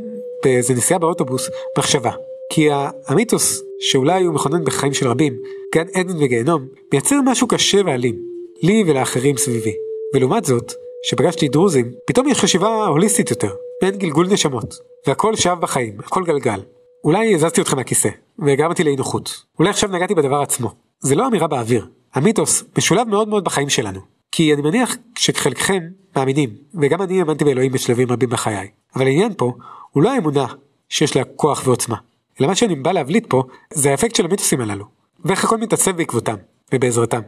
באיזה 0.44 0.74
נסיעה 0.74 1.00
באוטובוס, 1.00 1.50
מחשבה. 1.78 2.12
כי 2.50 2.68
המיתוס, 3.08 3.62
שאולי 3.80 4.24
הוא 4.24 4.36
מכונן 4.36 4.64
בחיים 4.66 4.94
של 4.94 5.08
רבים, 5.08 5.34
גן 5.76 5.86
עדן 5.94 6.24
וגיהנום, 6.24 6.68
מייצר 6.94 7.22
משהו 7.26 7.48
קשה 7.48 7.82
ואלים, 7.86 8.33
לי 8.62 8.84
ולאחרים 8.88 9.38
סביבי. 9.38 9.74
ולעומת 10.14 10.46
זאת, 10.46 10.74
כשפגשתי 11.04 11.48
דרוזים, 11.48 11.92
פתאום 12.08 12.28
יש 12.28 12.40
חשיבה 12.40 12.86
הוליסטית 12.86 13.30
יותר. 13.30 13.50
מעין 13.82 13.98
גלגול 13.98 14.28
נשמות, 14.28 14.76
והכל 15.08 15.36
שב 15.36 15.58
בחיים, 15.60 16.00
הכל 16.00 16.24
גלגל. 16.24 16.60
אולי 17.04 17.36
הזזתי 17.36 17.62
אותך 17.62 17.74
מהכיסא, 17.74 18.10
והגרמתי 18.40 18.84
לאי 18.84 18.96
נוחות. 18.96 19.44
אולי 19.60 19.70
עכשיו 19.70 19.90
נגעתי 19.90 20.16
בדבר 20.16 20.42
עצמו. 20.42 20.72
זה 21.00 21.16
לא 21.16 21.28
אמירה 21.28 21.48
באוויר. 21.48 21.88
המיתוס 22.14 22.64
משולב 22.78 23.08
מאוד 23.08 23.28
מאוד 23.28 23.44
בחיים 23.44 23.70
שלנו. 23.70 24.00
כי 24.32 24.54
אני 24.54 24.62
מניח 24.62 24.96
שחלקכם 25.18 25.80
מאמינים, 26.16 26.50
וגם 26.82 27.02
אני 27.02 27.20
האמנתי 27.20 27.44
באלוהים 27.44 27.72
בשלבים 27.72 28.12
רבים 28.12 28.30
בחיי. 28.30 28.68
אבל 28.96 29.06
העניין 29.06 29.34
פה 29.38 29.54
הוא 29.92 30.04
לא 30.04 30.12
האמונה 30.12 30.46
שיש 30.90 31.16
לה 31.16 31.24
כוח 31.24 31.62
ועוצמה. 31.66 31.96
אלא 32.42 32.48
מה 32.48 32.56
שאני 32.56 32.76
בא 32.76 32.92
להבליט 32.92 33.26
פה 33.30 33.44
זה 33.74 33.92
האפקט 33.92 34.16
של 34.16 34.26
המיתוסים 34.26 34.62
הללו. 34.62 34.86
ואיך 35.26 35.44
הכל 35.44 35.58
מתעצב 35.58 35.92
בעקבותם, 35.92 36.36
ובעזרתם. 36.74 37.22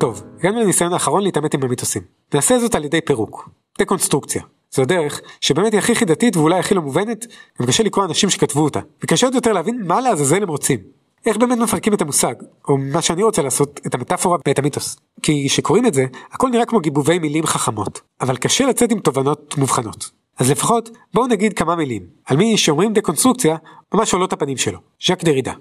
טוב, 0.00 0.22
הגענו 0.38 0.60
לניסיון 0.60 0.92
האחרון 0.92 1.22
להתעמת 1.22 1.54
עם 1.54 1.62
המיתוסים. 1.62 2.02
נעשה 2.34 2.58
זאת 2.58 2.74
על 2.74 2.84
ידי 2.84 3.00
פירוק, 3.00 3.48
דקונסטרוקציה. 3.78 4.42
זו 4.70 4.82
הדרך 4.82 5.20
שבאמת 5.40 5.72
היא 5.72 5.78
הכי 5.78 5.94
חידתית 5.94 6.36
ואולי 6.36 6.58
הכי 6.58 6.74
לא 6.74 6.82
מובנת, 6.82 7.26
גם 7.60 7.66
קשה 7.66 7.82
לקרוא 7.82 8.04
אנשים 8.04 8.30
שכתבו 8.30 8.60
אותה, 8.60 8.80
וקשה 9.04 9.26
עוד 9.26 9.34
יותר 9.34 9.52
להבין 9.52 9.82
מה 9.86 10.00
לעזאזל 10.00 10.42
הם 10.42 10.48
רוצים. 10.48 10.78
איך 11.26 11.36
באמת 11.36 11.58
מפרקים 11.58 11.94
את 11.94 12.02
המושג, 12.02 12.34
או 12.68 12.76
מה 12.76 13.02
שאני 13.02 13.22
רוצה 13.22 13.42
לעשות, 13.42 13.80
את 13.86 13.94
המטאפורה 13.94 14.38
ואת 14.48 14.58
המיתוס. 14.58 14.96
כי 15.22 15.46
כשקוראים 15.48 15.86
את 15.86 15.94
זה, 15.94 16.06
הכל 16.32 16.48
נראה 16.48 16.64
כמו 16.64 16.80
גיבובי 16.80 17.18
מילים 17.18 17.46
חכמות, 17.46 18.00
אבל 18.20 18.36
קשה 18.36 18.66
לצאת 18.66 18.92
עם 18.92 18.98
תובנות 18.98 19.54
מובחנות. 19.58 20.10
אז 20.38 20.50
לפחות 20.50 20.90
בואו 21.14 21.26
נגיד 21.26 21.52
כמה 21.52 21.76
מילים 21.76 22.02
על 22.24 22.36
מי 22.36 22.56
שאומרים 22.56 22.92
דקונסטרוקציה 22.92 23.56
ממש 23.94 24.14
עולות 24.14 24.32
הפנים 24.32 24.56
שלו, 24.56 24.78
ז'אק 25.06 25.24
דרידה. 25.24 25.52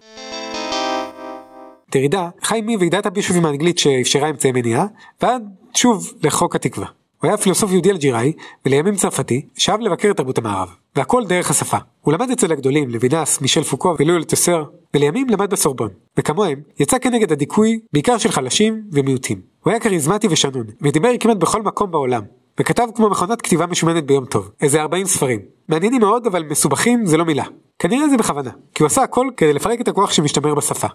דרידה 1.91 2.29
חי 2.41 2.61
מוועידת 2.61 3.05
הבישובים 3.05 3.45
האנגלית 3.45 3.79
שאפשרה 3.79 4.29
אמצעי 4.29 4.51
מניעה, 4.51 4.85
ועד 5.21 5.43
שוב 5.73 6.13
לחוק 6.23 6.55
התקווה. 6.55 6.87
הוא 7.21 7.27
היה 7.27 7.37
פילוסוף 7.37 7.71
יהודי 7.71 7.91
אלג'יראי, 7.91 8.33
ולימים 8.65 8.95
צרפתי, 8.95 9.45
שאהב 9.57 9.79
לבקר 9.79 10.11
את 10.11 10.17
תרבות 10.17 10.37
המערב. 10.37 10.69
והכל 10.95 11.25
דרך 11.25 11.49
השפה. 11.49 11.77
הוא 12.01 12.13
למד 12.13 12.31
אצל 12.31 12.51
הגדולים, 12.51 12.89
לוינס, 12.89 13.41
מישל 13.41 13.63
פוקו 13.63 13.95
ולואל 13.99 14.23
טוסר, 14.23 14.63
ולימים 14.93 15.29
למד 15.29 15.49
בסורבון. 15.49 15.89
וכמוהם, 16.17 16.61
יצא 16.79 16.99
כנגד 16.99 17.31
הדיכוי, 17.31 17.79
בעיקר 17.93 18.17
של 18.17 18.31
חלשים 18.31 18.83
ומיעוטים. 18.91 19.41
הוא 19.63 19.71
היה 19.71 19.79
כריזמטי 19.79 20.27
ושנון, 20.29 20.65
ודיבר 20.81 21.09
כמעט 21.19 21.37
בכל 21.37 21.61
מקום 21.61 21.91
בעולם. 21.91 22.21
וכתב 22.59 22.87
כמו 22.95 23.09
מכונת 23.09 23.41
כתיבה 23.41 23.65
משומנת 23.65 24.05
ביום 24.05 24.25
טוב, 24.25 24.51
איזה 24.61 24.81
40 24.81 25.05
ספרים. 25.05 25.39
מעניינים 25.69 26.01
מאוד, 26.01 26.27
אבל 26.27 26.43
מסובכים 26.43 27.05
זה 27.05 27.17
לא 27.17 27.25
מילה. 27.25 27.43
כנראה 27.79 28.09
זה 28.09 28.17
בכוונה, 28.17 28.51
כי 28.75 28.83
הוא 28.83 28.87
עשה 28.87 29.03
הכל 29.03 29.27
כדי 29.37 29.53
לפרק 29.53 29.81
את 29.81 29.87
הכוח 29.87 30.11
שמשתמר 30.11 30.55
בשפה. 30.55 30.87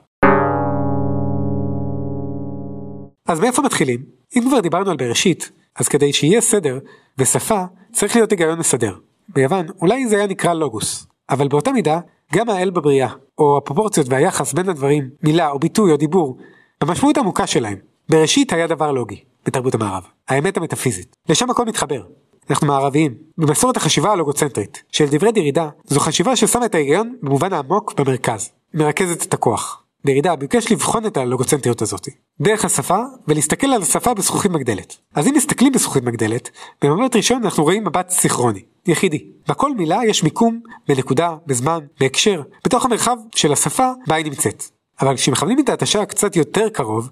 אז 3.29 3.41
מאיפה 3.41 3.63
מתחילים? 3.63 4.01
אם 4.37 4.43
כבר 4.49 4.61
דיברנו 4.61 4.91
על 4.91 4.97
בראשית, 4.97 5.51
אז 5.77 5.89
כדי 5.89 6.13
שיהיה 6.13 6.41
סדר 6.41 6.79
ושפה, 7.19 7.65
צריך 7.93 8.17
להיות 8.17 8.31
היגיון 8.31 8.59
מסדר. 8.59 8.97
ביוון 9.29 9.67
אולי 9.81 10.09
זה 10.09 10.17
היה 10.17 10.27
נקרא 10.27 10.55
לוגוס, 10.55 11.07
אבל 11.31 11.49
באותה 11.49 11.73
מידה, 11.73 12.01
גם 12.33 12.51
האל 12.51 12.71
בבריאה, 12.71 13.09
או 13.39 13.57
הפרופורציות 13.57 14.07
והיחס 14.11 14.53
בין 14.53 14.69
הדברים, 14.69 15.11
מילה 15.23 15.51
או 15.51 15.59
ביטוי 15.59 15.93
או 15.93 15.97
דיבור, 15.97 16.39
המשמעות 16.81 17.17
העמוקה 17.17 17.47
שלהם. 17.47 17.79
בראשית 18.09 18.53
היה 18.53 18.67
דבר 18.67 18.93
לוגי, 18.93 19.25
בתרבות 19.47 19.75
המערב, 19.75 20.03
האמת 20.29 20.57
המטאפיזית. 20.57 21.17
לשם 21.29 21.51
הכל 21.51 21.65
מתחבר. 21.65 22.03
אנחנו 22.51 22.67
מערביים. 22.67 23.15
במסורת 23.39 23.77
החשיבה 23.77 24.13
הלוגוצנטרית, 24.13 24.83
של 24.93 25.07
דברי 25.07 25.33
דרידה, 25.33 25.69
זו 25.85 26.01
חשיבה 26.01 26.37
ששמה 26.37 26.67
את 26.67 26.75
ההיגיון 26.75 27.17
במובן 27.23 27.53
העמוק 27.53 28.01
במרכז, 28.01 28.51
מרכזת 28.75 29.23
את 29.23 29.35
הכוח. 29.35 29.84
דרידה 30.07 30.37
ביקש 30.37 30.73
לבחון 30.73 31.07
את 31.07 31.17
הלוגוצנטריות 31.17 31.83
הזאת, 31.83 32.09
דרך 32.41 32.65
השפה, 32.65 32.99
ולהסתכל 33.29 33.67
על 33.67 33.83
השפה 33.83 34.15
בזכוכית 34.15 34.51
מגדלת. 34.51 34.97
אז 35.15 35.29
אם 35.29 35.35
מסתכלים 35.35 35.73
בזכוכית 35.73 36.05
מגדלת, 36.05 36.51
במבט 36.83 37.17
ראשון 37.17 37.45
אנחנו 37.45 37.65
רואים 37.65 37.85
מבט 37.85 38.11
סיכרוני, 38.11 38.63
יחידי. 38.87 39.25
בכל 39.49 39.75
מילה 39.75 40.01
יש 40.07 40.23
מיקום, 40.23 40.61
בנקודה, 40.89 41.35
בזמן, 41.47 41.79
בהקשר, 42.01 42.43
בתוך 42.65 42.85
המרחב 42.85 43.17
של 43.35 43.53
השפה 43.53 43.91
בה 44.07 44.15
היא 44.15 44.25
נמצאת. 44.25 44.65
אבל 45.01 45.17
כשמכוונים 45.17 45.59
את 45.61 45.69
ההתשה 45.69 46.05
קצת 46.05 46.37
יותר 46.37 46.69
קרוב, 46.69 47.11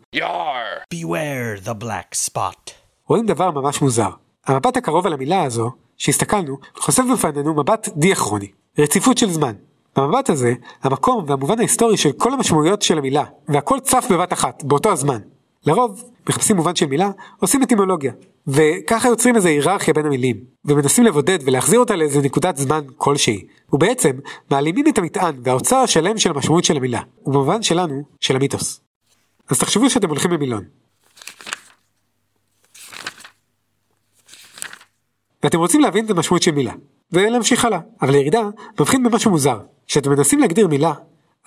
Beware 0.95 1.67
the 1.67 1.83
black 1.85 2.29
spot. 2.29 2.71
רואים 3.09 3.27
דבר 3.27 3.51
ממש 3.51 3.83
מוזר. 3.83 4.11
המבט 4.47 4.77
הקרוב 4.77 5.07
על 5.07 5.13
המילה 5.13 5.43
הזו, 5.43 5.71
שהסתכלנו, 5.97 6.59
חושף 6.77 7.03
בפנינו 7.13 7.55
מבט 7.55 7.89
דיאכרוני, 7.97 8.49
רציפות 8.79 9.19
של 9.19 9.31
זמן. 9.31 9.53
במבט 9.97 10.31
הזה, 10.31 10.55
המקום 10.83 11.25
והמובן 11.29 11.59
ההיסטורי 11.59 11.97
של 11.97 12.13
כל 12.13 12.33
המשמעויות 12.33 12.83
של 12.83 12.99
המילה, 12.99 13.25
והכל 13.49 13.81
צף 13.81 14.07
בבת 14.11 14.33
אחת, 14.33 14.65
באותו 14.65 14.93
הזמן. 14.93 15.19
לרוב, 15.67 16.05
מחפשים 16.29 16.57
מובן 16.57 16.77
של 16.77 16.87
מילה, 16.87 17.11
עושים 17.41 17.63
אטימולוגיה. 17.63 18.13
וככה 18.47 19.09
יוצרים 19.09 19.37
איזו 19.37 19.49
היררכיה 19.49 19.95
בין 19.95 20.07
המילים, 20.07 20.37
ומנסים 20.65 21.05
לבודד 21.05 21.39
ולהחזיר 21.45 21.81
אותה 21.81 21.97
לאיזה 21.97 22.21
נקודת 22.23 22.57
זמן 22.57 22.81
כלשהי. 22.97 23.47
ובעצם, 23.73 24.11
מעלימים 24.51 24.85
את 24.89 24.99
המטען 24.99 25.35
והאוצר 25.45 25.77
השלם 25.77 26.19
של 26.19 26.31
המשמעות 26.31 26.65
של 26.65 26.77
המילה, 26.77 27.01
ובמובן 27.27 27.63
שלנו, 27.63 28.03
של 28.21 28.37
המיתוס. 28.37 28.81
אז 29.49 29.59
תחשבו 29.59 29.91
שאתם 29.91 30.09
הולכים 30.09 30.31
למילון. 30.31 30.65
ואתם 35.43 35.59
רוצים 35.59 35.81
להבין 35.81 36.05
את 36.05 36.11
המשמעות 36.11 36.43
של 36.43 36.51
מילה, 36.51 36.73
ולהמשיך 37.13 37.65
הלאה. 37.65 37.81
אבל 38.03 38.15
הירידה 38.15 38.43
מבחין 38.81 39.03
במשהו 39.03 39.31
מוזר. 39.31 39.59
כשאתם 39.87 40.11
מנסים 40.11 40.39
להגדיר 40.39 40.69
מילה, 40.69 40.93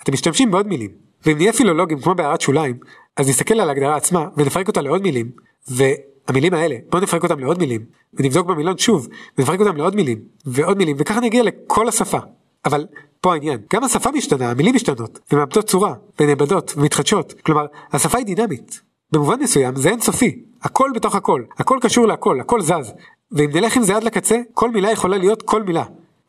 אתם 0.02 0.12
משתמשים 0.12 0.50
בעוד 0.50 0.66
מילים. 0.66 0.90
ואם 1.26 1.36
נהיה 1.36 1.52
פילולוגים 1.52 2.00
כמו 2.00 2.14
בהערת 2.14 2.40
שוליים, 2.40 2.76
אז 3.16 3.28
נסתכל 3.28 3.60
על 3.60 3.68
ההגדרה 3.68 3.96
עצמה 3.96 4.28
ונפרק 4.36 4.68
אותה 4.68 4.80
לעוד 4.80 5.02
מילים, 5.02 5.30
והמילים 5.68 6.54
האלה, 6.54 6.76
בואו 6.90 7.02
נפרק 7.02 7.22
אותם 7.22 7.40
לעוד 7.40 7.58
מילים, 7.58 7.84
ונבדוק 8.14 8.46
במילון 8.46 8.78
שוב, 8.78 9.08
ונפרק 9.38 9.60
אותם 9.60 9.76
לעוד 9.76 9.96
מילים, 9.96 10.18
ועוד 10.46 10.78
מילים, 10.78 10.96
וככה 10.98 11.20
נגיע 11.20 11.42
לכל 11.42 11.88
השפה. 11.88 12.18
אבל 12.64 12.86
פה 13.20 13.32
העניין, 13.32 13.60
גם 13.72 13.84
השפה 13.84 14.10
משתנה, 14.10 14.50
המילים 14.50 14.74
משתנות, 14.74 15.18
ומאבדות 15.32 15.66
צורה, 15.66 15.94
ונאבדות, 16.20 16.74
ומתחדשות, 16.76 17.32
כלומר, 17.32 17.66
השפה 17.92 18.18
היא 18.18 18.26
דינמית. 18.26 18.80
במובן 19.12 19.40
מסוים 19.40 19.76
זה 19.76 19.88
אינסופי, 19.88 20.42
הכל 20.62 20.90
בתוך 20.94 21.14
הכל, 21.14 21.42
הכל 21.58 21.78
קשור 21.82 22.06
להכל, 22.06 22.40
הכל 22.40 22.60
זז, 22.60 22.92
ואם 23.32 23.50
נלך 23.54 23.76
עם 23.76 23.82
זה 23.82 23.96
עד 23.96 24.04
לקצה, 24.04 24.40
כל 24.54 24.70
מילה 24.70 24.90
יכולה 24.90 25.18
להיות 25.18 25.42
כל 25.42 25.62
מילה. 25.62 25.84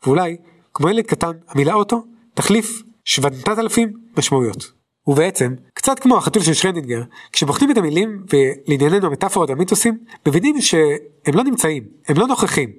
ואולי, 0.06 0.36
כמו 0.74 0.88
ילד 0.88 1.06
קטן, 1.06 1.32
המילה 1.48 1.74
אוטו 1.74 2.04
תחליף 2.34 2.82
7,000 3.04 3.92
משמעויות. 4.16 4.72
ובעצם, 5.06 5.54
קצת 5.74 5.98
כמו 5.98 6.16
החתול 6.16 6.42
של 6.42 6.52
שרנדינגר, 6.52 7.02
כשבוחנים 7.32 7.70
את 7.70 7.76
המילים 7.76 8.24
ולענייננו 8.32 9.06
המטאפורות 9.06 9.50
והמיתוסים, 9.50 9.98
מבינים 10.28 10.60
שהם 10.60 11.34
לא 11.34 11.44
נמצאים, 11.44 11.84
הם 12.08 12.16
לא 12.16 12.26
נוכחים. 12.26 12.70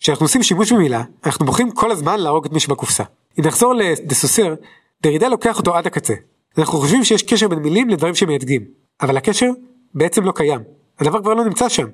כשאנחנו 0.00 0.24
עושים 0.24 0.42
שימוש 0.42 0.72
במילה, 0.72 1.02
אנחנו 1.26 1.46
בוחרים 1.46 1.70
כל 1.70 1.90
הזמן 1.90 2.20
להרוג 2.20 2.44
את 2.46 2.52
מי 2.52 2.60
שבקופסה. 2.60 3.04
אם 3.38 3.44
נחזור 3.46 3.74
לדסוסר, 3.74 4.54
דרידה 5.02 5.28
לוקח 5.28 5.58
אותו 5.58 5.76
עד 5.76 5.86
הקצה. 5.86 6.14
אנחנו 6.58 6.78
חושבים 6.78 7.04
שיש 7.04 7.22
קשר 7.22 7.48
בין 7.48 7.58
מילים 7.58 7.88
לדברים 7.88 8.14
שמייצגים, 8.14 8.64
אבל 9.00 9.16
הקשר 9.16 9.50
בעצם 9.94 10.24
לא 10.24 10.32
קיים. 10.32 10.60
הדבר 10.98 11.20
כבר 11.20 11.34
לא 11.34 11.44
נמצא 11.44 11.68
שם. 11.68 11.86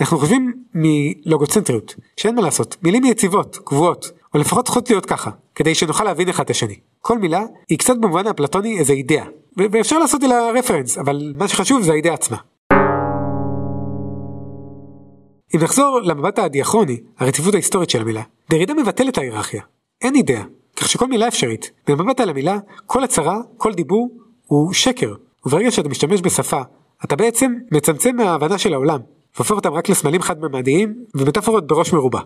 אנחנו 0.00 0.18
חושבים 0.18 0.52
מלוגוצנטריות, 0.74 1.94
שאין 2.16 2.34
מה 2.34 2.42
לעשות, 2.42 2.76
מילים 2.82 3.04
יציבות, 3.04 3.58
קבועות, 3.64 4.10
או 4.34 4.38
לפחות 4.38 4.64
צריכות 4.64 4.90
להיות 4.90 5.06
ככה, 5.06 5.30
כדי 5.54 5.74
שנוכל 5.74 6.04
להבין 6.04 6.28
אחד 6.28 6.44
את 6.44 6.50
השני. 6.50 6.74
כל 7.00 7.18
מילה 7.18 7.42
היא 7.68 7.78
קצת 7.78 7.96
במובן 7.96 8.26
האפלטוני 8.26 8.78
איזה 8.78 8.92
אידאה, 8.92 9.24
ואפשר 9.56 9.98
לעשות 9.98 10.24
אליה 10.24 10.50
רפרנס, 10.50 10.98
אבל 10.98 11.34
מה 11.36 11.48
שחשוב 11.48 11.82
זה 11.82 11.92
האידאה 11.92 12.14
עצמה. 12.14 12.36
אם 15.54 15.60
נחזור 15.62 16.00
למבט 16.02 16.38
הדיאכרוני, 16.38 17.00
הרציפות 17.18 17.54
ההיסטורית 17.54 17.90
של 17.90 18.00
המילה, 18.00 18.22
דרידה 18.50 18.74
מבטל 18.74 19.08
את 19.08 19.18
ההיררכיה. 19.18 19.62
אין 20.02 20.14
אידאה, 20.14 20.42
כך 20.76 20.88
שכל 20.88 21.06
מילה 21.06 21.28
אפשרית. 21.28 21.70
במבט 21.86 22.20
על 22.20 22.30
המילה, 22.30 22.58
כל 22.86 23.04
הצהרה, 23.04 23.38
כל 23.56 23.72
דיבור, 23.72 24.10
הוא 24.46 24.72
שקר. 24.72 25.14
וברגע 25.46 25.70
שאתה 25.70 25.88
משתמש 25.88 26.20
בשפה, 26.20 26.60
אתה 27.04 27.16
בעצם 27.16 27.54
מצמצם 27.72 28.16
מההבנה 28.16 28.58
של 28.58 28.74
העולם, 28.74 29.00
והופך 29.36 29.50
אותם 29.50 29.72
רק 29.72 29.88
לסמלים 29.88 30.22
חד-ממדיים 30.22 30.94
ומטאפורות 31.14 31.66
בראש 31.66 31.92
מרובע. 31.92 32.20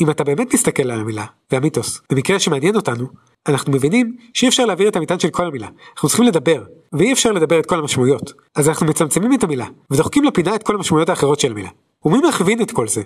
אם 0.00 0.10
אתה 0.10 0.24
באמת 0.24 0.54
מסתכל 0.54 0.90
על 0.90 1.00
המילה 1.00 1.24
והמיתוס 1.52 2.00
במקרה 2.12 2.38
שמעניין 2.38 2.76
אותנו, 2.76 3.06
אנחנו 3.48 3.72
מבינים 3.72 4.16
שאי 4.34 4.48
אפשר 4.48 4.64
להעביר 4.64 4.88
את 4.88 4.96
המטען 4.96 5.18
של 5.18 5.30
כל 5.30 5.46
המילה, 5.46 5.68
אנחנו 5.94 6.08
צריכים 6.08 6.26
לדבר, 6.26 6.64
ואי 6.92 7.12
אפשר 7.12 7.32
לדבר 7.32 7.58
את 7.58 7.66
כל 7.66 7.78
המשמעויות. 7.78 8.32
אז 8.54 8.68
אנחנו 8.68 8.86
מצמצמים 8.86 9.34
את 9.34 9.44
המילה, 9.44 9.66
ודוחקים 9.90 10.24
לפינה 10.24 10.54
את 10.54 10.62
כל 10.62 10.74
המשמעויות 10.74 11.08
האחרות 11.08 11.40
של 11.40 11.50
המילה. 11.50 11.68
ומי 12.04 12.18
מכווין 12.28 12.62
את 12.62 12.70
כל 12.70 12.88
זה? 12.88 13.02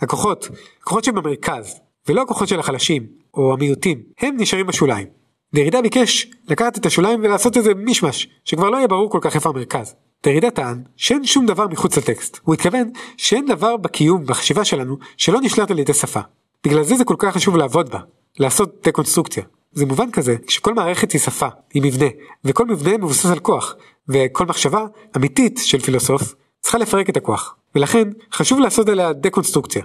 הכוחות, 0.00 0.48
הכוחות 0.82 1.04
שבמרכז, 1.04 1.80
ולא 2.08 2.22
הכוחות 2.22 2.48
של 2.48 2.60
החלשים, 2.60 3.06
או 3.34 3.52
המיעוטים, 3.52 4.02
הם 4.20 4.36
נשארים 4.38 4.66
בשוליים. 4.66 5.06
דרידה 5.54 5.82
ביקש 5.82 6.26
לקחת 6.48 6.78
את 6.78 6.86
השוליים 6.86 7.20
ולעשות 7.22 7.56
איזה 7.56 7.74
מישמש, 7.74 8.28
שכבר 8.44 8.70
לא 8.70 8.76
יהיה 8.76 8.88
ברור 8.88 9.10
כל 9.10 9.18
כך 9.22 9.34
איפה 9.34 9.48
המרכז. 9.48 9.94
דרידה 10.24 10.50
טען 10.50 10.82
שאין 10.96 11.24
שום 11.24 11.46
דבר 11.46 11.68
מחוץ 11.68 11.98
לטקסט. 11.98 12.40
הוא 12.42 12.54
התכוון 12.54 12.90
שאין 13.16 13.46
דבר 13.46 13.76
בקיום, 13.76 14.26
בחשיבה 14.26 14.64
שלנו, 14.64 14.96
שלא 15.16 15.40
נשלט 15.40 15.70
על 15.70 15.78
ידי 15.78 15.94
שפה. 15.94 16.20
בגלל 16.64 16.82
זה 16.82 16.96
זה 16.96 17.04
כל 17.04 17.14
כך 17.18 17.34
חשוב 17.34 17.56
לעבוד 17.56 17.90
בה, 17.90 17.98
לעשות 18.38 18.88
דקונסטרוקציה. 18.88 19.42
זה 19.72 19.86
מובן 19.86 20.10
כזה 20.10 20.36
שכל 20.48 20.74
מערכת 20.74 21.12
היא 21.12 21.20
שפה, 21.20 21.46
היא 21.74 21.82
מבנה, 21.82 22.06
וכל 22.44 22.66
מבנה 22.66 22.96
מבוסס 22.96 23.26
על 23.26 23.38
כוח, 23.38 23.74
וכל 24.08 24.46
מחשבה 24.46 24.84
אמיתית 25.16 25.60
של 25.64 25.80
פילוסוף 25.80 26.34
צריכה 26.60 26.78
לפרק 26.78 27.10
את 27.10 27.16
הכוח, 27.16 27.56
ולכן 27.74 28.08
חשוב 28.32 28.60
לעשות 28.60 28.88
עליה 28.88 29.12
דקונסטרוקציה, 29.12 29.82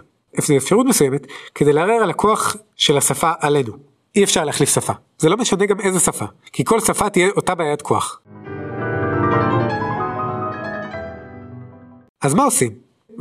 אפשרות 0.57 0.85
מסוימת, 0.85 1.27
כדי 1.55 1.73
לערער 1.73 2.03
על 2.03 2.09
הכוח 2.09 2.55
של 2.75 2.97
השפה 2.97 3.31
עלינו. 3.39 3.73
אי 4.15 4.23
אפשר 4.23 4.45
להחליף 4.45 4.69
שפה, 4.69 4.93
זה 5.17 5.29
לא 5.29 5.37
משנה 5.37 5.65
גם 5.65 5.79
איזה 5.79 5.99
שפה, 5.99 6.25
כי 6.53 6.65
כל 6.65 6.79
שפה 6.79 7.09
תהיה 7.09 7.29
אותה 7.35 7.55
בעיית 7.55 7.81
כוח. 7.81 8.19
אז 12.25 12.33
מה 12.33 12.43
עושים? 12.43 12.71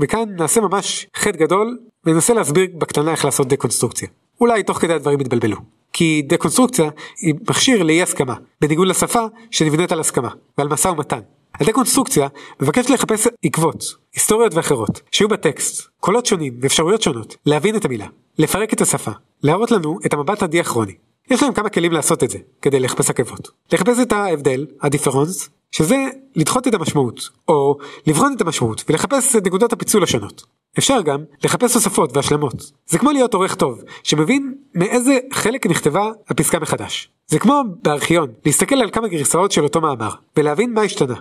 וכאן 0.00 0.24
נעשה 0.36 0.60
ממש 0.60 1.06
חטא 1.16 1.38
גדול 1.38 1.78
וננסה 2.04 2.34
להסביר 2.34 2.66
בקטנה 2.78 3.10
איך 3.10 3.24
לעשות 3.24 3.48
דקונסטרוקציה. 3.48 4.08
אולי 4.40 4.62
תוך 4.62 4.78
כדי 4.78 4.92
הדברים 4.92 5.20
יתבלבלו. 5.20 5.56
כי 5.92 6.22
דקונסטרוקציה 6.26 6.90
היא 7.20 7.34
מכשיר 7.48 7.82
לאי 7.82 8.02
הסכמה, 8.02 8.34
בניגוד 8.60 8.88
לשפה 8.88 9.26
שנבנית 9.50 9.92
על 9.92 10.00
הסכמה 10.00 10.28
ועל 10.58 10.68
משא 10.68 10.88
ומתן. 10.88 11.20
הדקונסטרוקציה 11.60 12.28
מבקשת 12.60 12.90
לחפש 12.90 13.28
עקבות, 13.44 13.84
היסטוריות 14.14 14.54
ואחרות, 14.54 15.00
שיהיו 15.10 15.28
בטקסט, 15.28 15.88
קולות 16.00 16.26
שונים 16.26 16.58
ואפשרויות 16.60 17.02
שונות, 17.02 17.36
להבין 17.46 17.76
את 17.76 17.84
המילה, 17.84 18.06
לפרק 18.38 18.72
את 18.72 18.80
השפה, 18.80 19.10
להראות 19.42 19.70
לנו 19.70 19.98
את 20.06 20.14
המבט 20.14 20.42
הדיאכרוני. 20.42 20.94
יש 21.30 21.42
להם 21.42 21.52
כמה 21.52 21.68
כלים 21.68 21.92
לעשות 21.92 22.24
את 22.24 22.30
זה, 22.30 22.38
כדי 22.62 22.80
לחפש 22.80 23.10
עקבות. 23.10 23.50
לחפש 23.72 23.98
את 24.02 24.12
ההבדל, 24.12 24.66
הדיפרנס, 24.82 25.48
שזה 25.70 25.96
לדחות 26.37 26.68
את 26.68 26.74
המשמעות, 26.74 27.28
או 27.48 27.78
לבחון 28.06 28.32
את 28.37 28.40
המשמעות 28.40 28.84
ולחפש 28.88 29.37
את 29.37 29.46
נקודות 29.46 29.72
הפיצול 29.72 30.02
השונות. 30.02 30.44
אפשר 30.78 31.02
גם 31.02 31.24
לחפש 31.44 31.72
תוספות 31.72 32.16
והשלמות. 32.16 32.72
זה 32.87 32.98
כמו 32.98 33.10
להיות 33.10 33.34
עורך 33.34 33.54
טוב, 33.54 33.82
שמבין 34.02 34.54
מאיזה 34.74 35.18
חלק 35.32 35.66
נכתבה 35.66 36.10
הפסקה 36.28 36.58
מחדש. 36.58 37.08
זה 37.26 37.38
כמו 37.38 37.62
בארכיון, 37.82 38.32
להסתכל 38.46 38.74
על 38.74 38.90
כמה 38.90 39.08
גרסאות 39.08 39.52
של 39.52 39.64
אותו 39.64 39.80
מאמר, 39.80 40.10
ולהבין 40.37 40.74
מה 40.74 40.82
השתנה. 40.82 41.14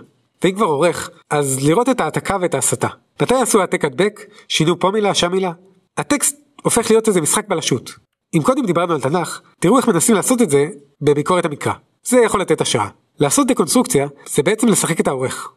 ואם 0.44 0.54
כבר 0.54 0.66
עורך, 0.66 1.10
אז 1.30 1.64
לראות 1.66 1.88
את 1.88 2.00
העתקה 2.00 2.36
ואת 2.40 2.54
ההסתה. 2.54 2.88
מתי 3.22 3.34
עשו 3.34 3.60
העתק 3.60 3.84
הדבק? 3.84 4.20
שינו 4.48 4.78
פה 4.78 4.90
מילה, 4.90 5.14
שם 5.14 5.32
מילה? 5.32 5.52
הטקסט 5.96 6.40
הופך 6.62 6.90
להיות 6.90 7.08
איזה 7.08 7.20
משחק 7.20 7.48
בלשות. 7.48 7.92
אם 8.34 8.42
קודם 8.42 8.66
דיברנו 8.66 8.94
על 8.94 9.00
תנ"ך, 9.00 9.40
תראו 9.60 9.78
איך 9.78 9.88
מנסים 9.88 10.14
לעשות 10.14 10.42
את 10.42 10.50
זה 10.50 10.66
בביקורת 11.00 11.44
המקרא. 11.44 11.72
זה 12.04 12.20
יכול 12.24 12.40
לתת 12.40 12.60
השראה. 12.60 12.88
לעשות 13.18 13.46
דקונסטרוקציה 13.46 14.08
זה 14.26 14.42
בעצם 14.42 14.68
לשחק 14.68 15.00
את 15.00 15.08
העורך. 15.08 15.52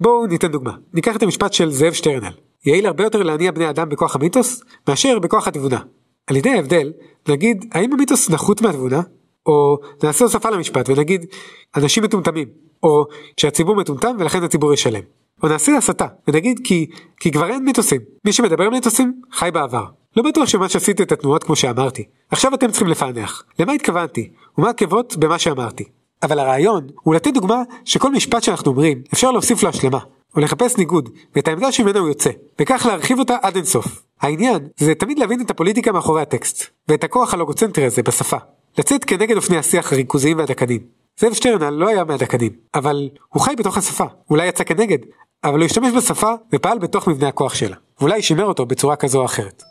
בואו 0.00 0.26
ניתן 0.26 0.48
דוגמה. 0.48 0.72
ניקח 0.94 1.16
את 1.16 1.22
המשפט 1.22 1.52
של 1.52 1.70
זאב 1.70 1.92
שטרנל. 1.92 2.32
יעיל 2.66 2.86
הרבה 2.86 3.04
יותר 3.04 3.22
להניע 3.22 3.50
בני 3.50 3.70
אדם 3.70 3.88
בכוח 3.88 4.16
המיתוס 4.16 4.62
מאשר 4.88 5.18
בכוח 5.18 5.48
התבונה. 5.48 5.80
על 6.26 6.36
ידי 6.36 6.50
ההבדל, 6.50 6.92
נגיד 7.28 7.64
האם 7.72 7.92
המיתוס 7.92 8.30
נחות 8.30 8.62
מהתבונה? 8.62 9.00
או 9.46 9.78
נעשה 10.02 10.24
הוספה 10.24 10.50
למשפט 10.50 10.88
ונגיד 10.88 11.26
אנשים 11.76 12.04
מטומטמים, 12.04 12.48
או 12.82 13.04
שהציבור 13.36 13.76
מטומטם 13.76 14.16
ולכן 14.18 14.42
הציבור 14.42 14.74
ישלם. 14.74 15.19
או 15.42 15.48
נעשה 15.48 15.76
הסתה 15.76 16.06
ונגיד 16.28 16.60
כי, 16.64 16.86
כי 17.20 17.32
כבר 17.32 17.50
אין 17.50 17.64
מיתוסים, 17.64 18.00
מי 18.24 18.32
שמדבר 18.32 18.64
על 18.64 18.70
מיתוסים 18.70 19.12
חי 19.32 19.50
בעבר. 19.52 19.84
לא 20.16 20.22
בטוח 20.22 20.48
שמה 20.48 20.68
שעשיתי 20.68 21.02
את 21.02 21.12
התנועות 21.12 21.44
כמו 21.44 21.56
שאמרתי. 21.56 22.04
עכשיו 22.30 22.54
אתם 22.54 22.70
צריכים 22.70 22.88
לפענח. 22.88 23.44
למה 23.58 23.72
התכוונתי? 23.72 24.30
ומה 24.58 24.70
עקבות 24.70 25.16
במה 25.16 25.38
שאמרתי? 25.38 25.84
אבל 26.22 26.38
הרעיון 26.38 26.86
הוא 27.02 27.14
לתת 27.14 27.34
דוגמה 27.34 27.62
שכל 27.84 28.12
משפט 28.12 28.42
שאנחנו 28.42 28.70
אומרים 28.70 29.02
אפשר 29.12 29.30
להוסיף 29.30 29.62
לו 29.62 29.68
השלמה, 29.68 29.98
או 30.36 30.40
לחפש 30.40 30.76
ניגוד, 30.76 31.08
ואת 31.36 31.48
העמדה 31.48 31.72
שממנה 31.72 31.98
הוא 31.98 32.08
יוצא, 32.08 32.30
וכך 32.60 32.86
להרחיב 32.86 33.18
אותה 33.18 33.36
עד 33.42 33.56
אינסוף. 33.56 34.02
העניין 34.20 34.68
זה 34.76 34.94
תמיד 34.94 35.18
להבין 35.18 35.40
את 35.40 35.50
הפוליטיקה 35.50 35.92
מאחורי 35.92 36.22
הטקסט, 36.22 36.64
ואת 36.88 37.04
הכוח 37.04 37.34
הלוגוצנטרי 37.34 37.84
הזה 37.84 38.02
בשפה. 38.02 38.36
לצאת 38.78 39.04
כנגד 39.04 39.36
אופני 39.36 39.56
השיח 39.56 39.92
הריכוזיים 39.92 40.38
והדקנים. 40.38 40.99
זאב 41.20 41.32
שטרנל 41.32 41.70
לא 41.70 41.88
היה 41.88 42.04
מהדקנים, 42.04 42.52
אבל 42.74 43.08
הוא 43.28 43.42
חי 43.42 43.56
בתוך 43.56 43.78
השפה, 43.78 44.04
אולי 44.30 44.46
יצא 44.46 44.64
כנגד, 44.64 44.98
אבל 45.44 45.58
הוא 45.58 45.64
השתמש 45.64 45.92
בשפה 45.96 46.32
ופעל 46.54 46.78
בתוך 46.78 47.08
מבנה 47.08 47.28
הכוח 47.28 47.54
שלה, 47.54 47.76
ואולי 48.00 48.22
שימר 48.22 48.44
אותו 48.44 48.66
בצורה 48.66 48.96
כזו 48.96 49.20
או 49.20 49.24
אחרת. 49.24 49.62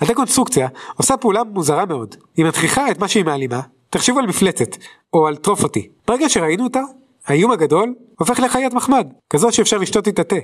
הדקונסטרוקציה 0.00 0.68
עושה 0.96 1.16
פעולה 1.16 1.44
מוזרה 1.44 1.86
מאוד. 1.86 2.14
היא 2.36 2.44
מטחיחה 2.44 2.90
את 2.90 2.98
מה 2.98 3.08
שהיא 3.08 3.24
מעלימה, 3.24 3.60
תחשבו 3.90 4.18
על 4.18 4.26
מפלצת, 4.26 4.76
או 5.12 5.26
על 5.26 5.36
טרוף 5.36 5.62
אותי. 5.62 5.88
ברגע 6.06 6.28
שראינו 6.28 6.64
אותה, 6.64 6.82
האיום 7.26 7.50
הגדול 7.50 7.94
הופך 8.18 8.40
לחיית 8.40 8.74
מחמד, 8.74 9.12
כזאת 9.30 9.52
שאפשר 9.52 9.78
לשתות 9.78 10.06
איתה 10.06 10.24
תה. 10.24 10.36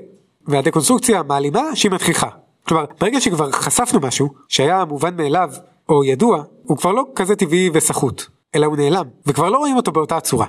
והדקונסטרוקציה 0.46 1.22
מעלימה 1.22 1.76
שהיא 1.76 1.92
מטחיחה. 1.92 2.28
כלומר, 2.68 2.84
ברגע 3.00 3.20
שכבר 3.20 3.52
חשפנו 3.52 4.00
משהו, 4.00 4.28
שהיה 4.48 4.84
מובן 4.84 5.16
מאליו, 5.16 5.50
או 5.88 6.04
ידוע, 6.04 6.42
הוא 6.62 6.76
כבר 6.76 6.92
לא 6.92 7.04
כזה 7.14 7.36
טבעי 7.36 7.70
וסחוט, 7.72 8.22
אלא 8.54 8.66
הוא 8.66 8.76
נעלם, 8.76 9.04
וכבר 9.26 9.48
לא 9.48 9.58
רואים 9.58 9.76
אותו 9.76 9.92
באותה 9.92 10.16
הצורה. 10.16 10.46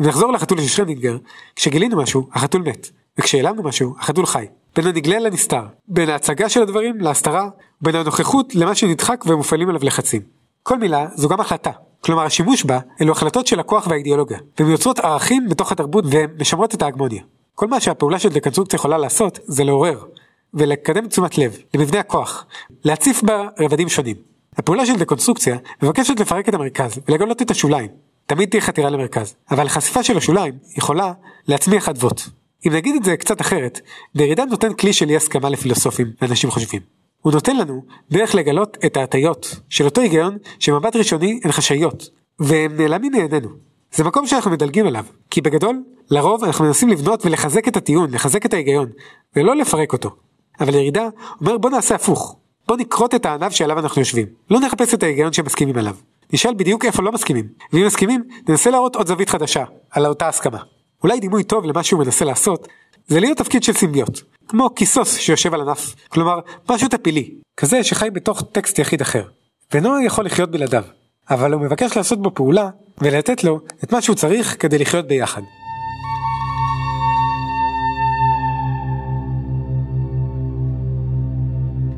אם 0.00 0.06
נחזור 0.06 0.32
לחתול 0.32 0.60
של 0.60 0.68
שרנינגר, 0.68 1.16
כשגילינו 1.56 1.96
משהו, 1.96 2.28
החתול 2.32 2.62
מת, 2.62 2.88
וכשהעלמנו 3.18 3.62
משהו, 3.62 3.94
החתול 3.98 4.26
חי. 4.26 4.46
בין 4.76 4.86
הנגלה 4.86 5.18
לנסתר, 5.18 5.62
בין 5.88 6.08
ההצגה 6.08 6.48
של 6.48 6.62
הדברים 6.62 7.00
להסתרה, 7.00 7.48
בין 7.80 7.94
הנוכחות 7.94 8.54
למה 8.54 8.74
שנדחק 8.74 9.24
ומופעלים 9.26 9.68
עליו 9.68 9.80
לחצים. 9.84 10.22
כל 10.62 10.78
מילה 10.78 11.06
זו 11.14 11.28
גם 11.28 11.40
החלטה, 11.40 11.70
כלומר 12.00 12.22
השימוש 12.22 12.64
בה 12.64 12.78
אלו 13.00 13.12
החלטות 13.12 13.46
של 13.46 13.60
הכוח 13.60 13.86
והאידיאולוגיה, 13.86 14.38
והן 14.58 14.70
יוצרות 14.70 14.98
ערכים 14.98 15.48
בתוך 15.48 15.72
התרבות 15.72 16.04
ומשמרות 16.10 16.74
את 16.74 16.82
ההגמוניה. 16.82 17.22
כל 17.54 17.66
מה 17.66 17.80
שהפעולה 17.80 18.18
של 18.18 18.28
דקונסטרוקציה 18.28 18.76
יכולה 18.76 18.98
לעשות 18.98 19.38
זה 19.44 19.64
לעורר, 19.64 20.04
ולקדם 20.54 21.08
תשומת 21.08 21.38
לב 21.38 21.58
למבנה 21.74 22.00
הכוח, 22.00 22.46
להציף 22.84 23.22
בה 23.22 23.48
רבדים 23.60 23.88
שונים. 23.88 24.16
הפעולה 24.56 24.86
של 24.86 24.96
דקונסטרוקציה 24.96 25.56
מבקשת 25.82 26.20
לפרק 26.20 26.48
את 26.48 26.54
המרכז 26.54 27.00
ולגלות 27.08 27.42
את 27.42 27.50
השוליים. 27.50 27.88
תמיד 28.26 28.48
תהיה 28.48 28.60
חתירה 28.60 28.90
למרכז, 28.90 29.34
אבל 29.50 29.66
החשיפה 29.66 30.02
של 30.02 30.16
השוליים 30.16 30.54
יכולה 30.76 31.12
להצמיח 31.48 31.88
אדוות. 31.88 32.28
אם 32.66 32.72
נגיד 32.72 32.96
את 32.96 33.04
זה 33.04 33.16
קצת 33.16 33.40
אחרת, 33.40 33.80
דרידה 34.16 34.44
נותן 34.44 34.74
כלי 34.74 34.92
של 34.92 35.08
אי 35.08 35.16
הסכמה 35.16 35.48
לפילוסופים 35.48 36.12
ואנשים 36.22 36.50
חושבים. 36.50 36.80
הוא 37.22 37.32
נותן 37.32 37.56
לנו 37.56 37.82
דרך 38.10 38.34
לגלות 38.34 38.76
את 38.86 38.96
ההטיות 38.96 39.60
של 39.68 39.84
אותו 39.84 40.00
היגיון 40.00 40.38
שמבט 40.58 40.96
ראשוני 40.96 41.40
הן 41.44 41.52
חשאיות, 41.52 42.08
והם 42.38 42.76
נעלמים 42.76 43.12
מעינינו. 43.12 43.48
זה 43.94 44.04
מקום 44.04 44.26
שאנחנו 44.26 44.50
מדלגים 44.50 44.86
עליו, 44.86 45.04
כי 45.30 45.40
בגדול, 45.40 45.82
לרוב 46.10 46.44
אנחנו 46.44 46.64
מנסים 46.64 46.88
לבנות 46.88 47.26
ולחזק 47.26 47.68
את 47.68 47.76
הטיעון, 47.76 48.10
לחזק 48.10 48.46
את 48.46 48.54
ההיגיון, 48.54 48.88
ולא 49.36 49.56
לפרק 49.56 49.92
אותו. 49.92 50.10
אבל 50.60 50.74
ירידה 50.74 51.08
אומר 51.40 51.58
בוא 51.58 51.70
נעשה 51.70 51.94
הפוך, 51.94 52.36
בוא 52.68 52.76
נכרות 52.76 53.14
את 53.14 53.26
הענב 53.26 53.50
שעליו 53.50 53.78
אנחנו 53.78 54.00
יושבים, 54.00 54.26
לא 54.50 54.60
נחפש 54.60 54.94
את 54.94 55.02
ההיגיון 55.02 55.32
שמסכימים 55.32 55.78
עליו. 55.78 55.96
נשאל 56.32 56.54
בדיוק 56.54 56.84
איפה 56.84 57.02
לא 57.02 57.12
מסכימים, 57.12 57.48
ואם 57.72 57.86
מסכימים, 57.86 58.24
ננסה 58.48 58.70
להראות 58.70 58.96
עוד 58.96 59.06
זווית 59.06 59.30
חדשה, 59.30 59.64
על 59.90 60.06
אותה 60.06 60.28
הסכמה. 60.28 60.58
אולי 61.02 61.20
דימוי 61.20 61.44
טוב 61.44 61.64
למה 61.64 61.82
שהוא 61.82 62.00
מנסה 62.04 62.24
לעשות, 62.24 62.68
זה 63.06 63.20
להיות 63.20 63.38
תפקיד 63.38 63.62
של 63.62 63.72
סימביוט, 63.72 64.20
כמו 64.48 64.74
כיסוס 64.74 65.16
שיושב 65.16 65.54
על 65.54 65.60
ענף, 65.60 65.94
כלומר 66.08 66.40
משהו 66.70 66.88
טפילי, 66.88 67.34
כזה 67.56 67.84
שחי 67.84 68.10
בתוך 68.10 68.42
טקסט 68.52 68.78
יחיד 68.78 69.00
אחר, 69.00 69.24
ואינו 69.72 70.00
יכול 70.00 70.24
לחיות 70.24 70.50
בלעדיו, 70.50 70.84
אבל 71.30 71.52
הוא 71.52 71.62
מבקש 71.62 71.96
לעשות 71.96 72.22
בו 72.22 72.34
פעולה 72.34 72.70
ולתת 72.98 73.44
לו 73.44 73.60
את 73.84 73.92
מה 73.92 74.02
שהוא 74.02 74.16
צריך 74.16 74.56
כדי 74.60 74.78
לחיות 74.78 75.06
ביחד. 75.06 75.42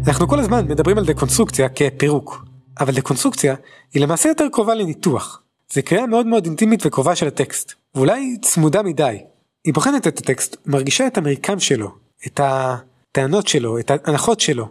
אנחנו 0.06 0.28
כל 0.28 0.38
הזמן 0.38 0.68
מדברים 0.68 0.98
על 0.98 1.04
דקונסטרוקציה 1.04 1.68
כפירוק, 1.68 2.44
אבל 2.80 2.94
דקונסטרוקציה 2.94 3.54
היא 3.94 4.02
למעשה 4.02 4.28
יותר 4.28 4.46
קרובה 4.52 4.74
לניתוח. 4.74 5.42
זה 5.72 5.82
קריאה 5.82 6.06
מאוד 6.06 6.26
מאוד 6.26 6.46
אינטימית 6.46 6.86
וקרובה 6.86 7.16
של 7.16 7.26
הטקסט, 7.26 7.72
ואולי 7.94 8.36
צמודה 8.42 8.82
מדי. 8.82 9.18
היא 9.64 9.74
בוחנת 9.74 10.06
את 10.06 10.18
הטקסט, 10.18 10.56
מרגישה 10.66 11.06
את 11.06 11.18
המרקם 11.18 11.60
שלו, 11.60 11.90
את 12.26 12.40
הטענות 12.42 13.48
שלו, 13.48 13.78
את 13.78 13.90
ההנחות 13.90 14.40
שלו, 14.40 14.68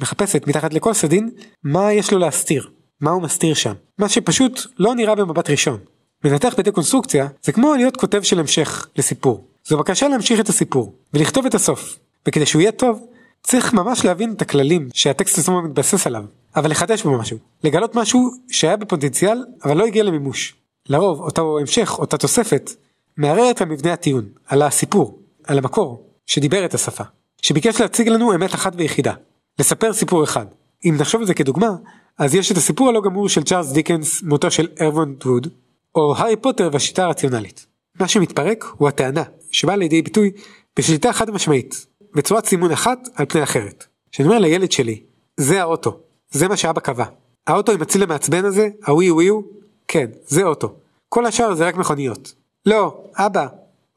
מחפשת 0.00 0.46
מתחת 0.46 0.74
לכל 0.74 0.92
סדין 0.92 1.30
מה 1.64 1.92
יש 1.92 2.12
לו 2.12 2.18
להסתיר, 2.18 2.70
מה 3.00 3.10
הוא 3.10 3.22
מסתיר 3.22 3.54
שם, 3.54 3.72
מה 3.98 4.08
שפשוט 4.08 4.60
לא 4.78 4.94
נראה 4.94 5.14
במבט 5.14 5.50
ראשון. 5.50 5.78
לנתח 6.24 6.54
בדקונסטרוקציה 6.58 7.28
זה 7.42 7.52
כמו 7.52 7.74
להיות 7.74 7.96
כותב 7.96 8.22
של 8.22 8.40
המשך 8.40 8.86
לסיפור. 8.96 9.44
זו 9.64 9.78
בקשה 9.78 10.08
להמשיך 10.08 10.40
את 10.40 10.48
הסיפור, 10.48 10.94
ולכתוב 11.14 11.46
את 11.46 11.54
הסוף, 11.54 11.98
וכדי 12.28 12.46
שהוא 12.46 12.62
יהיה 12.62 12.72
טוב, 12.72 13.06
צריך 13.42 13.72
ממש 13.72 14.04
להבין 14.04 14.32
את 14.32 14.42
הכללים 14.42 14.88
שהטקסט 14.94 15.38
עצמו 15.38 15.62
מתבסס 15.62 16.06
עליו, 16.06 16.24
אבל 16.56 16.70
לחדש 16.70 17.02
בו 17.02 17.18
משהו, 17.18 17.38
לגלות 17.64 17.94
משהו 17.94 18.30
שהיה 18.50 18.76
בפוטנציאל 18.76 19.44
אבל 19.64 19.76
לא 19.76 19.84
הגיע 19.84 20.02
למימוש. 20.02 20.54
לרוב 20.88 21.20
אותו 21.20 21.58
המשך, 21.60 21.98
אותה 21.98 22.18
תוספת, 22.18 22.70
מערער 23.16 23.50
את 23.50 23.60
המבנה 23.60 23.92
הטיעון, 23.92 24.28
על 24.46 24.62
הסיפור, 24.62 25.18
על 25.44 25.58
המקור, 25.58 26.10
שדיבר 26.26 26.64
את 26.64 26.74
השפה, 26.74 27.04
שביקש 27.42 27.80
להציג 27.80 28.08
לנו 28.08 28.34
אמת 28.34 28.54
אחת 28.54 28.72
ויחידה, 28.76 29.14
לספר 29.58 29.92
סיפור 29.92 30.24
אחד. 30.24 30.46
אם 30.84 30.96
נחשוב 31.00 31.20
על 31.20 31.26
זה 31.26 31.34
כדוגמה, 31.34 31.70
אז 32.18 32.34
יש 32.34 32.52
את 32.52 32.56
הסיפור 32.56 32.88
הלא 32.88 33.00
גמור 33.00 33.28
של 33.28 33.42
צ'ארלס 33.42 33.72
דיקנס, 33.72 34.22
מותו 34.22 34.50
של 34.50 34.68
ארוונד 34.80 35.26
ווד, 35.26 35.48
או 35.94 36.14
הארי 36.16 36.36
פוטר 36.36 36.68
והשיטה 36.72 37.04
הרציונלית. 37.04 37.66
מה 38.00 38.08
שמתפרק 38.08 38.64
הוא 38.76 38.88
הטענה, 38.88 39.22
שבאה 39.50 39.76
לידי 39.76 40.02
ביטוי 40.02 40.30
בשליטה 40.78 41.12
חד 41.12 41.30
משמעית, 41.30 41.86
בצורת 42.14 42.46
סימון 42.46 42.72
אחת 42.72 43.08
על 43.14 43.26
פני 43.26 43.42
אחרת. 43.42 43.86
כשאני 44.12 44.28
אומר 44.28 44.38
לילד 44.38 44.72
שלי, 44.72 45.02
זה 45.36 45.60
האוטו, 45.60 46.00
זה 46.30 46.48
מה 46.48 46.56
שאבא 46.56 46.80
קבע. 46.80 47.04
האוטו 47.46 47.72
עם 47.72 47.82
הציל 47.82 48.02
המעצבן 48.02 48.44
הזה, 48.44 48.68
הווי 48.86 49.10
ווי 49.10 49.26
הוא, 49.28 49.42
כן, 49.88 50.06
זה 50.26 50.42
אוטו. 50.42 50.74
כל 51.08 51.26
השאר 51.26 51.54
זה 51.54 51.66
רק 51.66 51.76
מכוניות. 51.76 52.34
לא, 52.66 53.04
אבא, 53.16 53.46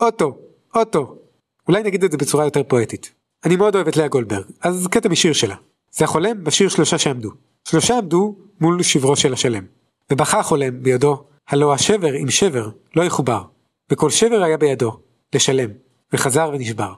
אוטו, 0.01 0.37
אוטו. 0.75 1.15
אולי 1.67 1.83
נגיד 1.83 2.03
את 2.03 2.11
זה 2.11 2.17
בצורה 2.17 2.45
יותר 2.45 2.63
פואטית. 2.63 3.11
אני 3.45 3.55
מאוד 3.55 3.75
אוהב 3.75 3.87
את 3.87 3.97
לאה 3.97 4.07
גולדברג, 4.07 4.45
אז 4.61 4.87
קטע 4.91 5.09
משיר 5.09 5.33
שלה. 5.33 5.55
זה 5.91 6.05
החולם 6.05 6.43
בשיר 6.43 6.69
שלושה 6.69 6.97
שעמדו. 6.97 7.31
שלושה 7.69 7.97
עמדו 7.97 8.35
מול 8.61 8.83
שברו 8.83 9.15
של 9.15 9.33
השלם. 9.33 9.63
ובכה 10.11 10.39
החולם 10.39 10.83
בידו, 10.83 11.23
הלא 11.47 11.73
השבר 11.73 12.13
עם 12.13 12.29
שבר 12.29 12.69
לא 12.95 13.03
יחובר. 13.03 13.41
וכל 13.91 14.09
שבר 14.09 14.43
היה 14.43 14.57
בידו, 14.57 14.99
לשלם, 15.35 15.69
וחזר 16.13 16.49
ונשבר. 16.53 16.93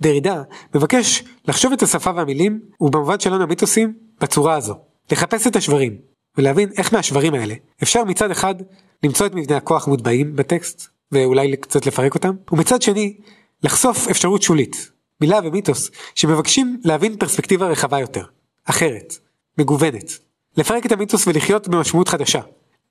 דרידה 0.00 0.42
מבקש 0.74 1.24
לחשוב 1.48 1.72
את 1.72 1.82
השפה 1.82 2.10
והמילים, 2.16 2.60
ובמובן 2.80 3.20
שלנו 3.20 3.42
המיתוסים, 3.42 3.94
בצורה 4.20 4.54
הזו. 4.54 4.74
לחפש 5.12 5.46
את 5.46 5.56
השברים, 5.56 5.96
ולהבין 6.38 6.70
איך 6.78 6.92
מהשברים 6.92 7.34
האלה 7.34 7.54
אפשר 7.82 8.04
מצד 8.04 8.30
אחד 8.30 8.54
למצוא 9.02 9.26
את 9.26 9.34
מבנה 9.34 9.56
הכוח 9.56 9.88
מוטבעים 9.88 10.36
בטקסט, 10.36 10.88
ואולי 11.12 11.56
קצת 11.56 11.86
לפרק 11.86 12.14
אותם, 12.14 12.34
ומצד 12.52 12.82
שני, 12.82 13.16
לחשוף 13.62 14.08
אפשרות 14.08 14.42
שולית, 14.42 14.90
מילה 15.20 15.38
ומיתוס, 15.44 15.90
שמבקשים 16.14 16.80
להבין 16.84 17.16
פרספקטיבה 17.16 17.66
רחבה 17.66 18.00
יותר, 18.00 18.24
אחרת, 18.64 19.25
מגוונת. 19.58 20.18
לפרק 20.56 20.86
את 20.86 20.92
המיתוס 20.92 21.26
ולחיות 21.26 21.68
במשמעות 21.68 22.08
חדשה, 22.08 22.40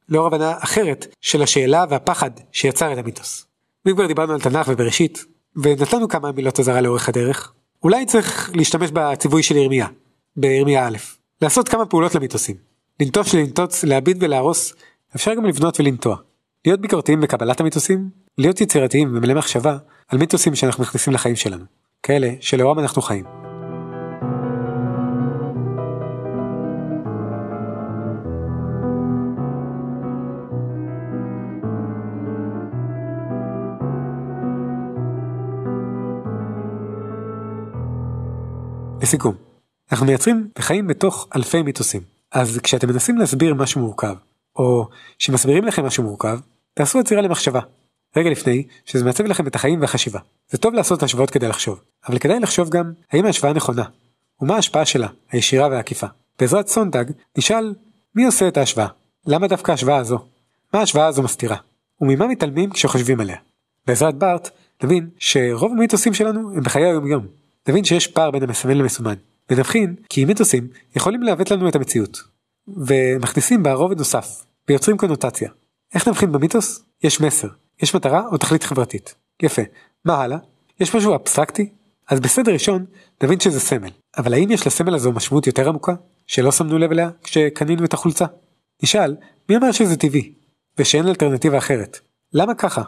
לאור 0.10 0.28
הבנה 0.28 0.54
אחרת 0.60 1.08
של 1.22 1.42
השאלה 1.42 1.86
והפחד 1.90 2.32
שיצר 2.52 2.94
את 2.94 2.98
המיתוס. 2.98 3.46
ואם 3.86 3.96
כבר 3.96 4.08
דיברנו 4.08 4.34
על 4.34 4.42
תנ"ך 4.42 4.68
ובראשית, 4.68 5.26
ונתנו 5.56 6.08
כמה 6.08 6.32
מילות 6.32 6.60
אזהרה 6.60 6.82
לאורך 6.82 7.10
הדרך, 7.10 7.54
אולי 7.84 8.06
צריך 8.06 8.52
להשתמש 8.54 8.92
בציווי 8.94 9.44
של 9.44 9.56
ירמיה, 9.56 9.88
בירמיה 10.38 10.88
א', 10.88 10.98
לעשות 11.42 11.70
כמה 11.70 11.86
פעולות 11.86 12.16
למיתוסים. 12.16 12.56
לנטוש 13.00 13.34
ולנטוץ, 13.34 13.84
להביט 13.84 14.18
ולהרוס, 14.20 14.74
אפשר 15.16 15.34
גם 15.34 15.46
לבנות 15.46 15.80
ולנטוע. 15.80 16.16
להיות 16.66 16.82
ביקורתיים 16.82 17.22
בקבלת 17.22 17.60
המיתוסים, 17.60 18.10
להיות 18.38 18.62
יצירתיים 18.62 19.18
ומלא 19.18 19.34
מחשבה 19.34 19.78
על 20.08 20.20
מיתוסים 20.20 20.56
שאנחנו 20.56 20.84
מכניסים 20.84 21.14
לחיים 21.14 21.36
שלנו, 21.36 21.66
כאלה 22.04 22.30
שלאורם 22.42 22.80
אנחנו 22.80 23.02
חיים. 23.02 23.45
לסיכום, 39.06 39.36
אנחנו 39.92 40.06
מייצרים 40.06 40.48
וחיים 40.60 40.88
בתוך 40.88 41.28
אלפי 41.36 41.62
מיתוסים, 41.62 42.02
אז 42.32 42.60
כשאתם 42.64 42.88
מנסים 42.88 43.18
להסביר 43.18 43.54
משהו 43.54 43.82
מורכב, 43.82 44.16
או 44.56 44.90
שמסבירים 45.20 45.66
לכם 45.66 45.86
משהו 45.86 46.04
מורכב, 46.04 46.40
תעשו 46.74 47.00
יצירה 47.00 47.22
למחשבה. 47.22 47.60
רגע 48.16 48.30
לפני 48.30 48.64
שזה 48.86 49.06
מעצב 49.06 49.24
לכם 49.24 49.48
את 49.48 49.56
החיים 49.56 49.82
והחשיבה. 49.82 50.20
זה 50.50 50.58
טוב 50.58 50.74
לעשות 50.74 51.04
השוואות 51.04 51.30
כדי 51.30 51.48
לחשוב, 51.48 51.82
אבל 52.08 52.20
כדאי 52.20 52.40
לחשוב 52.40 52.70
גם 52.70 52.92
האם 53.12 53.26
ההשוואה 53.26 53.54
נכונה, 53.54 53.84
ומה 54.42 54.56
ההשפעה 54.56 54.86
שלה, 54.86 55.08
הישירה 55.32 55.68
והעקיפה. 55.68 56.08
בעזרת 56.40 56.68
סונדג 56.68 57.06
נשאל 57.38 57.74
מי 58.16 58.26
עושה 58.26 58.48
את 58.48 58.58
ההשוואה? 58.58 58.88
למה 59.28 59.48
דווקא 59.48 59.72
ההשוואה 59.72 59.98
הזו? 59.98 60.20
מה 60.74 60.80
ההשוואה 60.80 61.08
הזו 61.08 61.24
מסתירה? 61.24 61.58
וממה 62.02 62.28
מתעלמים 62.28 62.70
כשחושבים 62.70 63.20
עליה? 63.20 63.38
בעזרת 63.88 64.16
בארט 64.16 64.50
נבין 64.84 65.10
שרוב 65.18 65.72
המיתוסים 65.72 66.14
שלנו 66.14 66.52
הם 66.56 66.62
בחיי 66.62 66.86
היום 66.86 67.08
יום. 67.08 67.45
נבין 67.68 67.84
שיש 67.84 68.08
פער 68.08 68.32
בין 68.32 68.44
המסמן 68.44 68.78
למסומן. 68.78 69.16
ונבחין 69.50 69.96
כי 70.10 70.26
מיתוסים 70.26 70.68
יכולים 70.96 71.24
לעוות 71.24 71.52
לנו 71.52 71.70
את 71.70 71.76
המציאות. 71.76 72.24
ומכניסים 72.68 73.64
בה 73.64 73.74
רובד 73.74 73.98
נוסף, 73.98 74.46
ויוצרים 74.70 74.98
קונוטציה. 74.98 75.50
איך 75.94 76.08
נבחין 76.08 76.32
במיתוס? 76.32 76.84
יש 77.04 77.22
מסר, 77.22 77.48
יש 77.82 77.96
מטרה 77.96 78.22
או 78.32 78.38
תכלית 78.38 78.64
חברתית. 78.64 79.16
יפה, 79.42 79.62
מה 80.06 80.22
הלאה? 80.22 80.38
יש 80.80 80.96
משהו 80.96 81.16
אבסטרקטי? 81.16 81.70
אז 82.08 82.20
בסדר 82.20 82.54
ראשון 82.54 82.86
נבין 83.24 83.40
שזה 83.40 83.60
סמל, 83.60 83.90
אבל 84.18 84.34
האם 84.34 84.52
יש 84.52 84.68
לסמל 84.68 84.96
הזו 84.96 85.12
משמעות 85.12 85.48
יותר 85.48 85.70
עמוקה, 85.70 85.94
שלא 86.28 86.52
שמנו 86.52 86.78
לב 86.78 86.92
אליה 86.92 87.10
כשקנינו 87.24 87.86
את 87.86 87.94
החולצה? 87.94 88.26
נשאל, 88.84 89.16
מי 89.50 89.58
אמר 89.58 89.72
שזה 89.72 89.98
טבעי, 89.98 90.34
ושאין 90.78 91.08
אלטרנטיבה 91.08 91.58
אחרת? 91.58 92.00
למה 92.34 92.56
ככה? 92.56 92.82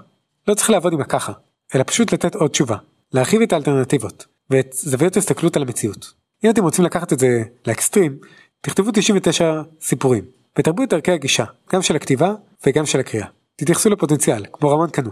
לא 0.48 0.54
צריך 0.54 0.70
לעבוד 0.70 0.94
עם 0.94 1.02
הככה, 1.02 1.34
אלא 1.76 1.84
פשוט 1.88 2.14
לתת 2.14 2.36
עוד 2.36 2.52
תשובה, 2.52 2.78
להרחיב 3.14 3.42
את 3.42 3.54
האלטרנטיבות, 3.54 4.26
ואת 4.50 4.74
זוויות 4.74 5.16
ההסתכלות 5.16 5.56
על 5.56 5.62
המציאות. 5.62 6.14
אם 6.44 6.50
אתם 6.50 6.64
רוצים 6.64 6.86
לקחת 6.86 7.14
את 7.14 7.20
זה 7.20 7.44
לאקסטרים, 7.68 8.18
תכתבו 8.62 8.92
99 8.94 9.62
סיפורים, 9.82 10.24
ותרבו 10.60 10.84
את 10.84 10.94
ערכי 10.94 11.12
הגישה, 11.12 11.46
גם 11.74 11.82
של 11.82 11.96
הכתיבה 11.96 12.34
וגם 12.66 12.86
של 12.86 13.00
הקריאה. 13.00 13.28
תתייחסו 13.56 13.90
לפוטנציאל, 13.90 14.46
כמו 14.54 14.70
רמון 14.70 14.90
קנו. 14.90 15.12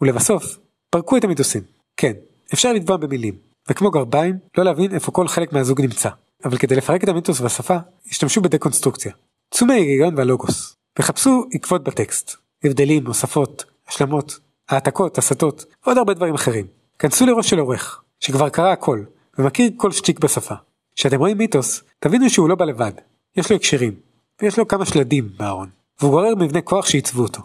ולבסוף, 0.00 0.58
פרקו 0.90 1.16
את 1.16 1.24
המיתוסים. 1.24 1.62
כן, 1.96 2.12
אפשר 2.54 2.72
לטבוע 2.72 2.96
במילים, 2.96 3.34
וכמו 3.70 3.90
גרביים, 3.90 4.38
לא 4.58 4.64
להבין 4.64 4.94
איפה 4.94 5.12
כל 5.12 5.28
חלק 5.28 5.52
מהזוג 5.52 5.80
נמצא. 5.80 6.08
אבל 6.44 6.58
כדי 6.58 6.76
לפרק 6.76 7.04
את 7.04 7.08
המיתוס 7.08 7.40
והשפה, 7.40 7.76
השתמשו 8.10 8.40
בדקונסטרוקציה. 8.40 9.12
צאו 9.50 9.66
מההיגיון 9.66 10.14
והלוגוס, 10.16 10.76
וחפשו 10.98 11.44
עקבות 11.52 11.84
בטקסט. 11.84 12.36
הבדלים, 12.64 13.06
הוספות, 13.06 13.64
השלמות, 13.88 14.38
העתקות, 14.68 15.18
הסתות, 15.18 15.64
ועוד 15.86 15.98
הרבה 15.98 16.14
דברים 16.14 16.34
אחרים. 16.34 16.66
כנסו 16.98 17.26
לראש 17.26 17.50
של 17.50 17.58
עורך, 17.58 18.02
שכבר 18.20 18.48
קרא 18.48 18.72
הכל, 18.72 19.02
ומכיר 19.38 19.70
כל 19.76 19.92
שטיק 19.92 20.18
בשפה. 20.18 20.54
כשאתם 20.96 21.18
רואים 21.18 21.38
מיתוס, 21.38 21.82
תבינו 21.98 22.30
שהוא 22.30 22.48
לא 22.48 22.54
בא 22.54 22.64
לבד. 22.64 22.92
יש 23.36 23.50
לו 23.50 23.56
הקשרים, 23.56 23.94
ויש 24.42 24.58
לו 24.58 24.68
כמה 24.68 24.86
שלדים 24.86 25.28
בארון, 25.36 25.68
והוא 26.00 26.10
גורר 26.10 26.34
מבנה 26.34 26.60
כוח 26.60 26.86
שעיצבו 26.86 27.22
אותו. 27.22 27.42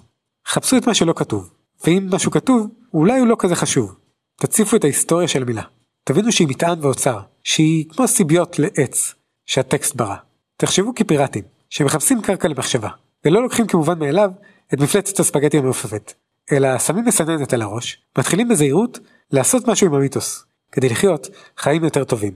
חפשו 0.48 0.78
את 0.78 0.88
מה 0.88 0.94
שלא 0.94 1.14
כתוב, 1.16 1.50
ואם 1.86 2.08
משהו 2.12 2.32
כתוב, 2.32 2.68
אולי 2.94 3.20
הוא 3.20 3.28
לא 3.28 3.36
כזה 3.40 3.56
חשוב. 3.56 3.96
תציפו 4.36 4.76
את 4.76 4.84
ההיסטוריה 4.84 5.28
של 5.28 5.42
המילה. 5.42 5.64
תבינו 6.04 6.32
שהיא 6.32 6.48
מטען 6.48 6.80
ואוצר, 6.82 7.20
שהיא 7.44 7.90
כמו 7.90 8.08
סיביות 8.08 8.60
לעץ 8.60 9.14
שהטקסט 9.46 9.96
ברא. 9.96 10.16
תחשבו 10.58 10.96
כפיראטים, 10.96 11.44
שמחפשים 11.70 12.22
קרקע 12.22 12.48
למחשבה, 12.48 12.90
ולא 13.26 13.42
לוקחים 13.42 13.68
כמובן 13.68 14.00
מאליו 14.00 14.30
את 14.74 14.80
מפלצת 14.80 15.20
הספגטי 15.20 15.58
המעופפת, 15.58 16.14
אלא 16.52 16.80
שמים 16.80 17.06
מסננת 17.06 17.54
על 17.54 17.62
הראש, 17.62 17.98
מתחילים 18.18 18.50
בזהירות 18.50 19.00
לעשות 19.32 19.68
משהו 19.68 19.88
עם 19.88 19.94
המיתוס, 19.94 20.46
כדי 20.74 20.90
לחיות 20.90 21.30
חיים 21.58 21.84
יותר 21.84 22.04
טובים. 22.04 22.34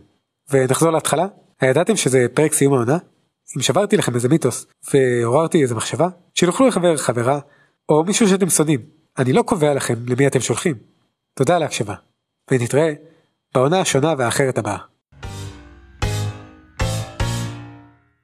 ונחזור 0.51 0.91
להתחלה, 0.91 1.27
הידעתם 1.61 1.95
שזה 1.95 2.25
פרק 2.33 2.53
סיום 2.53 2.73
העונה? 2.73 2.97
אם 3.57 3.61
שברתי 3.61 3.97
לכם 3.97 4.15
איזה 4.15 4.29
מיתוס 4.29 4.67
ועוררתי 4.93 5.61
איזה 5.61 5.75
מחשבה, 5.75 6.07
שילכו 6.33 6.67
לחבר 6.67 6.97
חברה 6.97 7.39
או 7.89 8.03
מישהו 8.03 8.27
שאתם 8.27 8.49
שונאים. 8.49 8.79
אני 9.17 9.33
לא 9.33 9.41
קובע 9.41 9.73
לכם 9.73 9.95
למי 10.07 10.27
אתם 10.27 10.39
שולחים. 10.39 10.75
תודה 11.33 11.55
על 11.55 11.63
ההקשבה, 11.63 11.93
ונתראה 12.51 12.93
בעונה 13.53 13.81
השונה 13.81 14.13
והאחרת 14.17 14.57
הבאה. 14.57 14.77